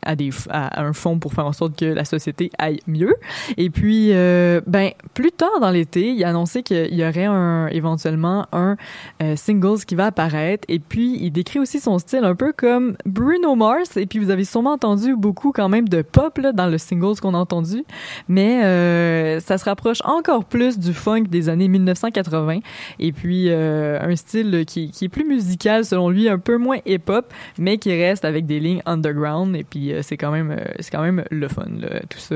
à, 0.02 0.16
des, 0.16 0.30
à 0.50 0.82
un 0.82 0.92
fonds 0.92 1.18
pour 1.18 1.32
faire 1.32 1.46
en 1.46 1.52
sorte 1.52 1.76
que 1.76 1.84
la 1.84 2.04
société 2.04 2.50
aille 2.58 2.80
mieux. 2.86 3.14
Et 3.56 3.70
puis, 3.70 4.10
euh, 4.12 4.60
ben, 4.66 4.90
plus 5.14 5.32
tard 5.32 5.60
dans 5.60 5.70
l'été, 5.70 6.10
il 6.10 6.24
a 6.24 6.28
annoncé 6.28 6.62
qu'il 6.62 6.94
y 6.94 7.04
aurait 7.04 7.24
un, 7.24 7.39
éventuellement 7.70 8.46
un 8.52 8.76
euh, 9.22 9.36
singles 9.36 9.84
qui 9.86 9.94
va 9.94 10.06
apparaître. 10.06 10.64
Et 10.68 10.78
puis, 10.78 11.18
il 11.20 11.30
décrit 11.30 11.58
aussi 11.58 11.80
son 11.80 11.98
style 11.98 12.24
un 12.24 12.34
peu 12.34 12.52
comme 12.52 12.96
Bruno 13.06 13.54
Mars. 13.54 13.96
Et 13.96 14.06
puis, 14.06 14.18
vous 14.18 14.30
avez 14.30 14.44
sûrement 14.44 14.72
entendu 14.72 15.16
beaucoup 15.16 15.52
quand 15.52 15.68
même 15.68 15.88
de 15.88 16.02
pop 16.02 16.38
là, 16.38 16.52
dans 16.52 16.66
le 16.66 16.78
singles 16.78 17.20
qu'on 17.20 17.34
a 17.34 17.38
entendu. 17.38 17.84
Mais 18.28 18.64
euh, 18.64 19.40
ça 19.40 19.58
se 19.58 19.64
rapproche 19.64 19.98
encore 20.04 20.44
plus 20.44 20.78
du 20.78 20.92
funk 20.92 21.24
des 21.24 21.48
années 21.48 21.68
1980. 21.68 22.60
Et 22.98 23.12
puis, 23.12 23.46
euh, 23.48 23.98
un 24.00 24.16
style 24.16 24.64
qui, 24.66 24.90
qui 24.90 25.06
est 25.06 25.08
plus 25.08 25.24
musical 25.24 25.84
selon 25.84 26.08
lui, 26.10 26.28
un 26.28 26.38
peu 26.38 26.56
moins 26.56 26.78
hip-hop, 26.86 27.32
mais 27.58 27.78
qui 27.78 27.90
reste 27.90 28.24
avec 28.24 28.46
des 28.46 28.60
lignes 28.60 28.82
underground. 28.86 29.56
Et 29.56 29.64
puis, 29.64 29.92
euh, 29.92 30.02
c'est 30.02 30.16
quand 30.16 30.30
même, 30.30 30.56
quand 30.90 31.02
même 31.02 31.24
le 31.30 31.48
fun. 31.48 31.66
Tout 32.08 32.18
ça, 32.18 32.34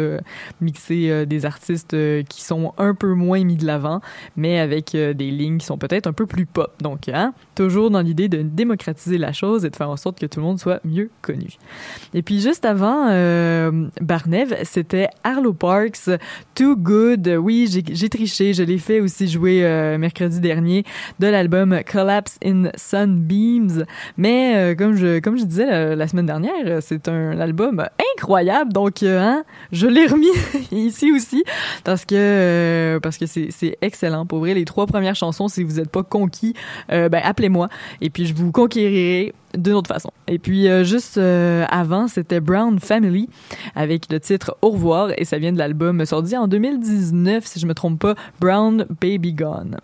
mixer 0.61 1.27
des 1.27 1.47
artistes 1.47 1.97
qui 2.29 2.43
sont 2.43 2.73
un 2.79 2.95
peu 2.95 3.15
moins 3.15 3.43
mis 3.45 3.57
de 3.57 3.67
l'avant, 3.67 4.01
mais 4.37 4.59
avec 4.59 4.94
euh, 4.95 5.15
des 5.15 5.31
lignes 5.31 5.59
qui 5.59 5.67
sont 5.67 5.79
peut-être 5.79 6.07
un 6.07 6.13
peu 6.13 6.27
plus 6.27 6.47
pop. 6.47 6.73
Donc, 6.81 7.09
hein, 7.09 7.33
toujours 7.55 7.91
dans 7.91 8.01
l'idée 8.01 8.29
de 8.29 8.43
démocratiser 8.43 9.19
la 9.19 9.33
chose 9.33 9.65
et 9.65 9.71
de 9.71 9.77
faire 9.77 9.91
en 9.91 9.97
sorte 9.97 10.19
que 10.19 10.27
tout 10.27 10.41
le 10.41 10.47
monde 10.47 10.59
soit 10.59 10.81
mieux 10.85 11.11
connu. 11.23 11.49
Et 12.13 12.23
puis, 12.23 12.41
juste 12.41 12.65
avant 12.65 13.09
euh, 13.09 13.89
Barnev, 14.01 14.55
c'était 14.65 15.09
Arlo 15.23 15.53
Parks, 15.53 16.11
Too 16.55 16.77
Good. 16.77 17.39
Oui, 17.41 17.69
j'ai 17.71 18.09
triché, 18.09 18.53
je 18.53 18.63
l'ai 18.63 18.79
fait 18.79 19.01
aussi 19.01 19.29
jouer 19.29 19.65
euh, 19.65 19.99
mercredi 19.99 20.41
dernier 20.41 20.85
de 21.19 21.27
l'album 21.27 21.81
Collapse 21.91 22.39
in 22.45 22.71
Sunbeams. 22.77 23.85
Mais 24.17 24.57
euh, 24.57 24.75
comme 24.75 24.95
je 24.95 25.19
comme 25.21 25.39
je 25.39 25.45
disais 25.45 25.67
la, 25.67 25.97
la 25.97 26.09
semaine 26.09 26.27
dernière, 26.27 26.83
c'est 26.83 27.09
un 27.09 27.39
album 27.39 27.85
incroyable. 28.17 28.73
Donc, 28.73 29.03
euh, 29.03 29.21
hein, 29.21 29.45
je 29.73 29.87
l'ai 29.87 30.07
remis 30.07 30.27
ici 30.73 31.13
aussi 31.13 31.45
parce 31.85 32.05
que 32.05 32.15
euh, 32.15 33.01
parce 33.01 33.19
que 33.19 33.27
c'est 33.27 33.79
excellent. 33.81 34.27
Pour 34.27 34.41
vrai, 34.41 34.55
les 34.55 34.65
trois 34.65 34.84
premières 34.87 35.17
chansons, 35.17 35.49
si 35.49 35.63
vous 35.63 35.75
n'êtes 35.75 35.91
pas 35.91 36.03
conquis, 36.03 36.55
euh, 36.91 37.09
ben 37.09 37.21
appelez-moi 37.25 37.69
et 38.01 38.11
puis 38.11 38.27
je 38.27 38.35
vous 38.35 38.53
conquérirai 38.53 39.35
d'une 39.57 39.75
autre 39.75 39.89
façon. 39.89 40.11
Et 40.27 40.39
puis 40.39 40.69
euh, 40.69 40.85
juste 40.85 41.19
euh, 41.19 41.65
avant, 41.69 42.09
c'était 42.09 42.41
Brown 42.41 42.79
Family 42.79 43.29
avec 43.75 44.11
le 44.11 44.21
titre 44.21 44.57
Au 44.63 44.71
revoir 44.71 45.11
et 45.17 45.25
ça 45.25 45.39
vient 45.39 45.53
de 45.53 45.59
l'album 45.59 46.05
sorti 46.05 46.37
en 46.37 46.49
2019 46.49 47.45
si 47.45 47.61
je 47.61 47.67
me 47.67 47.75
trompe 47.75 48.01
pas, 48.01 48.15
Brown 48.41 48.87
Baby 49.01 49.33
Gone. 49.35 49.79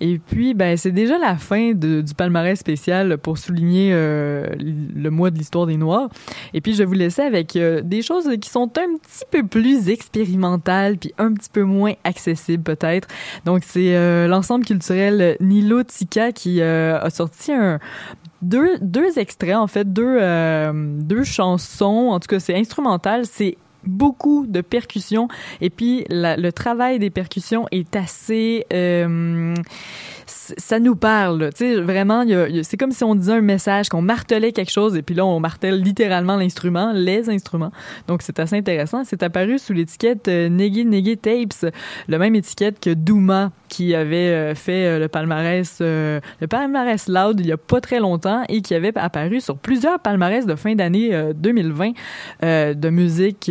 Et 0.00 0.18
puis 0.18 0.54
ben 0.54 0.76
c'est 0.76 0.92
déjà 0.92 1.18
la 1.18 1.36
fin 1.36 1.72
de, 1.72 2.00
du 2.00 2.14
palmarès 2.14 2.58
spécial 2.58 3.18
pour 3.18 3.38
souligner 3.38 3.90
euh, 3.92 4.46
le 4.58 5.10
mois 5.10 5.30
de 5.30 5.38
l'histoire 5.38 5.66
des 5.66 5.76
Noirs. 5.76 6.08
Et 6.54 6.60
puis 6.60 6.74
je 6.74 6.78
vais 6.78 6.84
vous 6.84 6.92
laisser 6.94 7.22
avec 7.22 7.56
euh, 7.56 7.80
des 7.82 8.02
choses 8.02 8.28
qui 8.40 8.50
sont 8.50 8.70
un 8.78 8.98
petit 8.98 9.24
peu 9.30 9.46
plus 9.46 9.88
expérimentales 9.88 10.96
puis 10.98 11.12
un 11.18 11.32
petit 11.32 11.50
peu 11.50 11.62
moins 11.62 11.94
accessibles 12.04 12.62
peut-être. 12.62 13.08
Donc 13.44 13.62
c'est 13.66 13.96
euh, 13.96 14.28
l'ensemble 14.28 14.64
culturel 14.64 15.36
Nilo 15.40 15.82
Tika 15.82 16.32
qui 16.32 16.60
euh, 16.60 16.98
a 17.00 17.10
sorti 17.10 17.52
un 17.52 17.78
deux, 18.42 18.78
deux 18.80 19.18
extraits, 19.18 19.56
en 19.56 19.66
fait, 19.66 19.92
deux, 19.92 20.18
euh, 20.20 20.72
deux 20.74 21.24
chansons. 21.24 22.10
En 22.10 22.20
tout 22.20 22.28
cas, 22.28 22.40
c'est 22.40 22.56
instrumental. 22.56 23.24
C'est 23.26 23.56
beaucoup 23.84 24.46
de 24.46 24.60
percussions 24.60 25.28
et 25.60 25.70
puis 25.70 26.04
le 26.08 26.50
travail 26.50 27.00
des 27.00 27.10
percussions 27.10 27.66
est 27.72 27.96
assez 27.96 28.64
euh, 28.72 29.54
ça 30.56 30.78
nous 30.78 30.96
parle. 30.96 31.50
Tu 31.54 31.74
sais, 31.74 31.80
vraiment, 31.80 32.24
c'est 32.62 32.76
comme 32.76 32.92
si 32.92 33.04
on 33.04 33.14
disait 33.14 33.32
un 33.32 33.40
message, 33.40 33.88
qu'on 33.88 34.02
martelait 34.02 34.52
quelque 34.52 34.70
chose, 34.70 34.96
et 34.96 35.02
puis 35.02 35.14
là, 35.14 35.24
on 35.24 35.40
martèle 35.40 35.80
littéralement 35.80 36.36
l'instrument, 36.36 36.92
les 36.92 37.30
instruments. 37.30 37.72
Donc, 38.08 38.22
c'est 38.22 38.38
assez 38.38 38.56
intéressant. 38.56 39.04
C'est 39.04 39.22
apparu 39.22 39.58
sous 39.58 39.72
l'étiquette 39.72 40.28
euh, 40.28 40.48
Neggy 40.48 40.84
Neggy 40.84 41.16
Tapes, 41.16 41.72
le 42.08 42.18
même 42.18 42.34
étiquette 42.34 42.80
que 42.80 42.90
Douma, 42.90 43.50
qui 43.68 43.94
avait 43.94 44.16
euh, 44.16 44.54
fait 44.54 44.86
euh, 44.86 44.98
le 44.98 45.08
palmarès, 45.08 45.80
le 45.80 46.46
palmarès 46.48 47.08
Loud 47.08 47.40
il 47.40 47.46
y 47.46 47.52
a 47.52 47.56
pas 47.56 47.80
très 47.80 48.00
longtemps 48.00 48.42
et 48.48 48.60
qui 48.60 48.74
avait 48.74 48.96
apparu 48.96 49.40
sur 49.40 49.56
plusieurs 49.56 49.98
palmarès 49.98 50.46
de 50.46 50.54
fin 50.54 50.74
d'année 50.74 51.32
2020 51.34 51.92
de 52.42 52.90
musique 52.90 53.50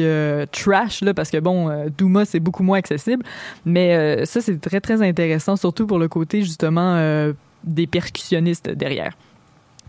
trash, 0.52 1.02
là, 1.02 1.14
parce 1.14 1.30
que 1.30 1.38
bon, 1.38 1.70
Douma, 1.98 2.26
c'est 2.26 2.40
beaucoup 2.40 2.64
moins 2.64 2.78
accessible. 2.78 3.24
Mais 3.66 4.26
ça, 4.26 4.42
c'est 4.42 4.60
très, 4.60 4.80
très 4.80 5.02
intéressant, 5.02 5.56
surtout 5.56 5.88
pour 5.88 6.00
le 6.00 6.08
côté, 6.08 6.42
justement, 6.42 6.81
euh, 6.82 7.34
des 7.64 7.88
percussionnistes 7.88 8.70
derrière. 8.70 9.14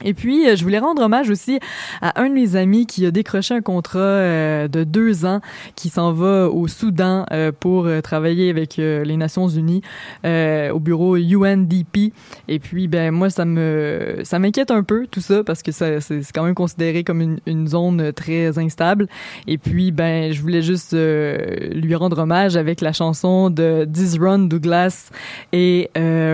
Et 0.04 0.14
puis, 0.14 0.48
euh, 0.48 0.56
je 0.56 0.62
voulais 0.62 0.78
rendre 0.78 1.02
hommage 1.02 1.30
aussi 1.30 1.58
à 2.00 2.20
un 2.20 2.28
de 2.28 2.34
mes 2.34 2.56
amis 2.56 2.86
qui 2.86 3.06
a 3.06 3.10
décroché 3.10 3.54
un 3.54 3.60
contrat 3.60 3.98
euh, 4.00 4.68
de 4.68 4.84
deux 4.84 5.24
ans, 5.24 5.40
qui 5.76 5.88
s'en 5.88 6.12
va 6.12 6.48
au 6.48 6.68
Soudan 6.68 7.24
euh, 7.32 7.52
pour 7.52 7.88
travailler 8.02 8.50
avec 8.50 8.76
les 8.76 9.16
Nations 9.16 9.48
Unies 9.48 9.82
au 10.24 10.80
bureau 10.80 11.16
UNDP. 11.16 12.12
Et 12.48 12.58
puis, 12.58 12.88
ben 12.88 13.10
moi, 13.10 13.30
ça 13.30 13.44
me 13.44 14.20
ça 14.24 14.38
m'inquiète 14.38 14.70
un 14.70 14.82
peu 14.82 15.06
tout 15.10 15.20
ça 15.20 15.44
parce 15.44 15.62
que 15.62 15.72
ça 15.72 16.00
c'est 16.00 16.20
quand 16.34 16.44
même 16.44 16.54
considéré 16.54 17.04
comme 17.04 17.20
une, 17.20 17.38
une, 17.46 17.68
zone 17.68 18.12
très 18.12 18.58
instable. 18.58 19.08
Et 19.46 19.58
puis, 19.58 19.92
ben 19.92 20.32
je 20.32 20.40
voulais 20.40 20.62
juste 20.62 20.92
lui 20.94 21.94
rendre 21.94 22.18
hommage 22.18 22.56
avec 22.56 22.80
la 22.80 22.92
chanson 22.92 23.50
de 23.50 23.84
Dizron 23.88 24.40
Douglas 24.40 25.10
et 25.52 25.90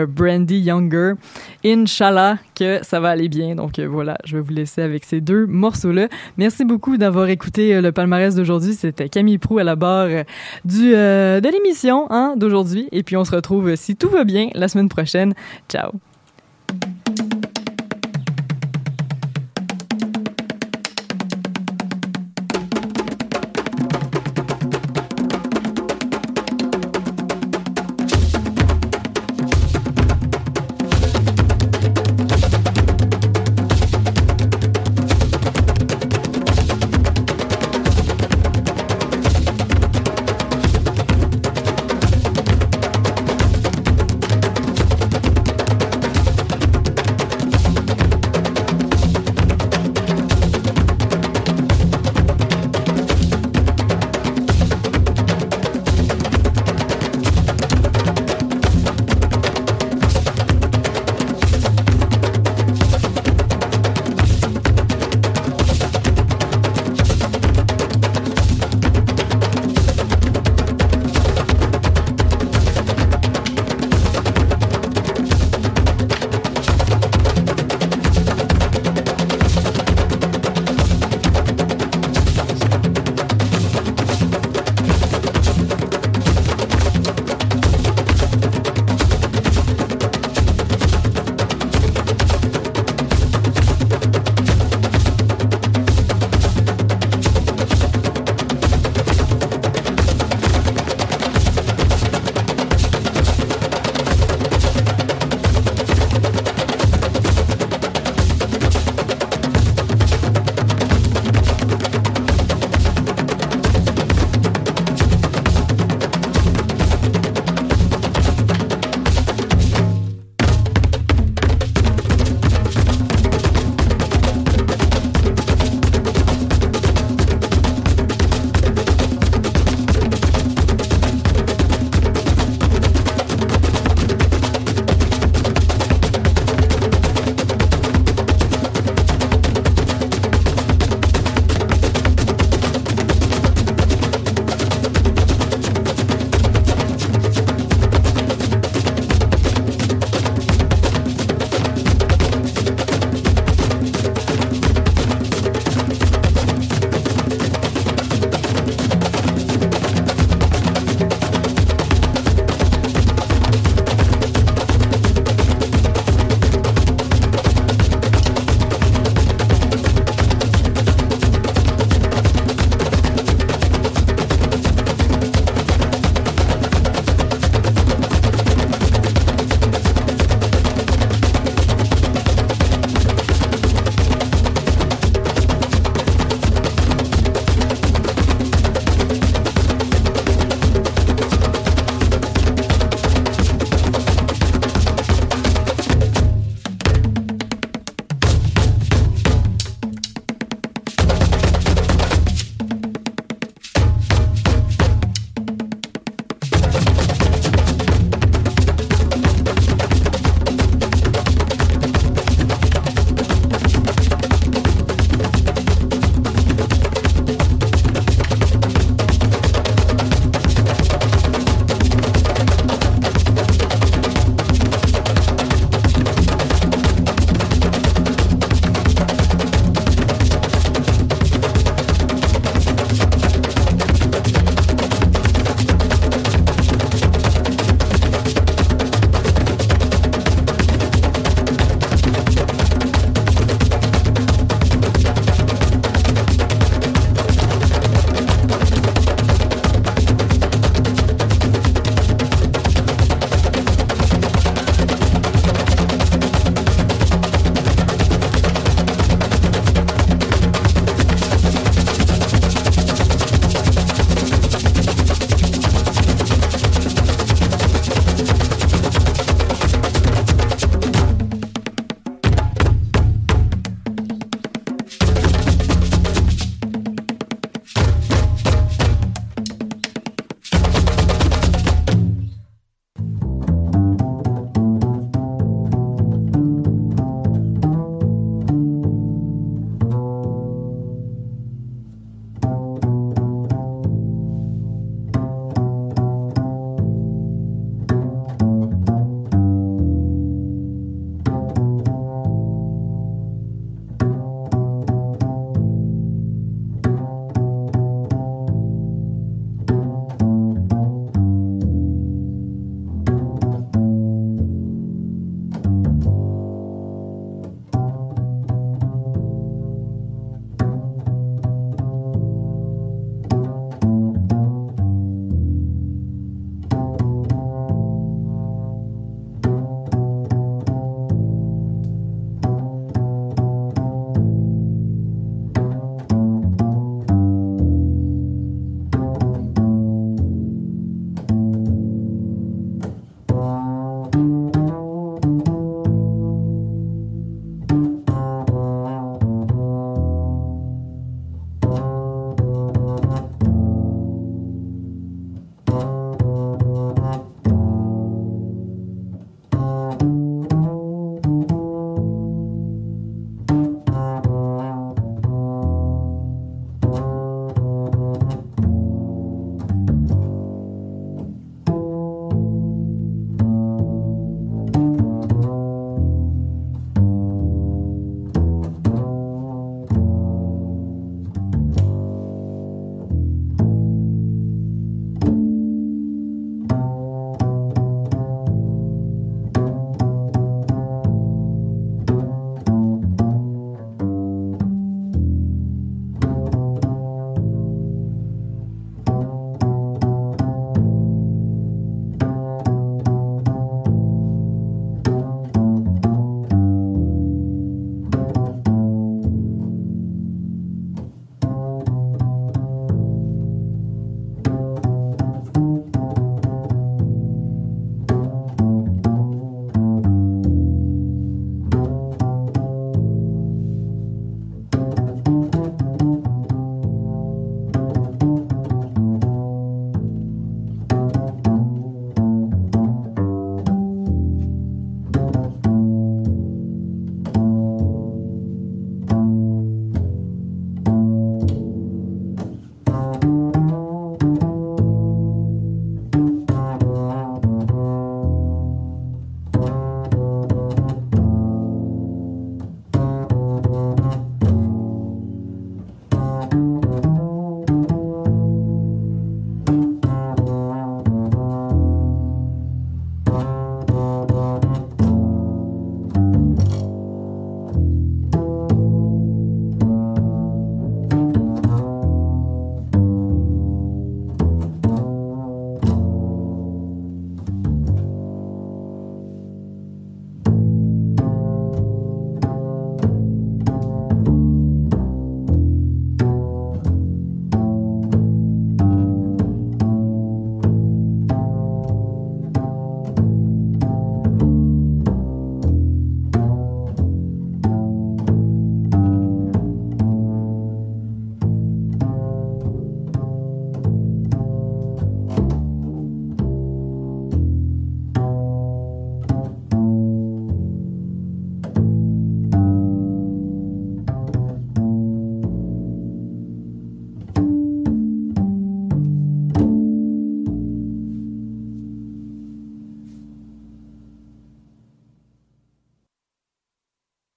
Brandy 0.08 0.60
Younger. 0.60 1.12
Inshallah 1.64 2.38
que 2.54 2.80
ça 2.82 3.00
va 3.00 3.10
aller 3.10 3.28
bien. 3.28 3.47
Donc 3.54 3.78
euh, 3.78 3.86
voilà, 3.86 4.16
je 4.24 4.36
vais 4.36 4.42
vous 4.42 4.52
laisser 4.52 4.82
avec 4.82 5.04
ces 5.04 5.20
deux 5.20 5.46
morceaux-là. 5.46 6.08
Merci 6.36 6.64
beaucoup 6.64 6.96
d'avoir 6.96 7.28
écouté 7.28 7.74
euh, 7.74 7.80
le 7.80 7.92
palmarès 7.92 8.34
d'aujourd'hui. 8.34 8.74
C'était 8.74 9.08
Camille 9.08 9.38
Prou 9.38 9.58
à 9.58 9.64
la 9.64 9.76
barre 9.76 10.08
euh, 10.08 11.40
de 11.40 11.48
l'émission 11.48 12.06
hein, 12.10 12.34
d'aujourd'hui. 12.36 12.88
Et 12.92 13.02
puis 13.02 13.16
on 13.16 13.24
se 13.24 13.34
retrouve, 13.34 13.74
si 13.76 13.96
tout 13.96 14.08
va 14.08 14.24
bien, 14.24 14.48
la 14.54 14.68
semaine 14.68 14.88
prochaine. 14.88 15.34
Ciao! 15.68 15.92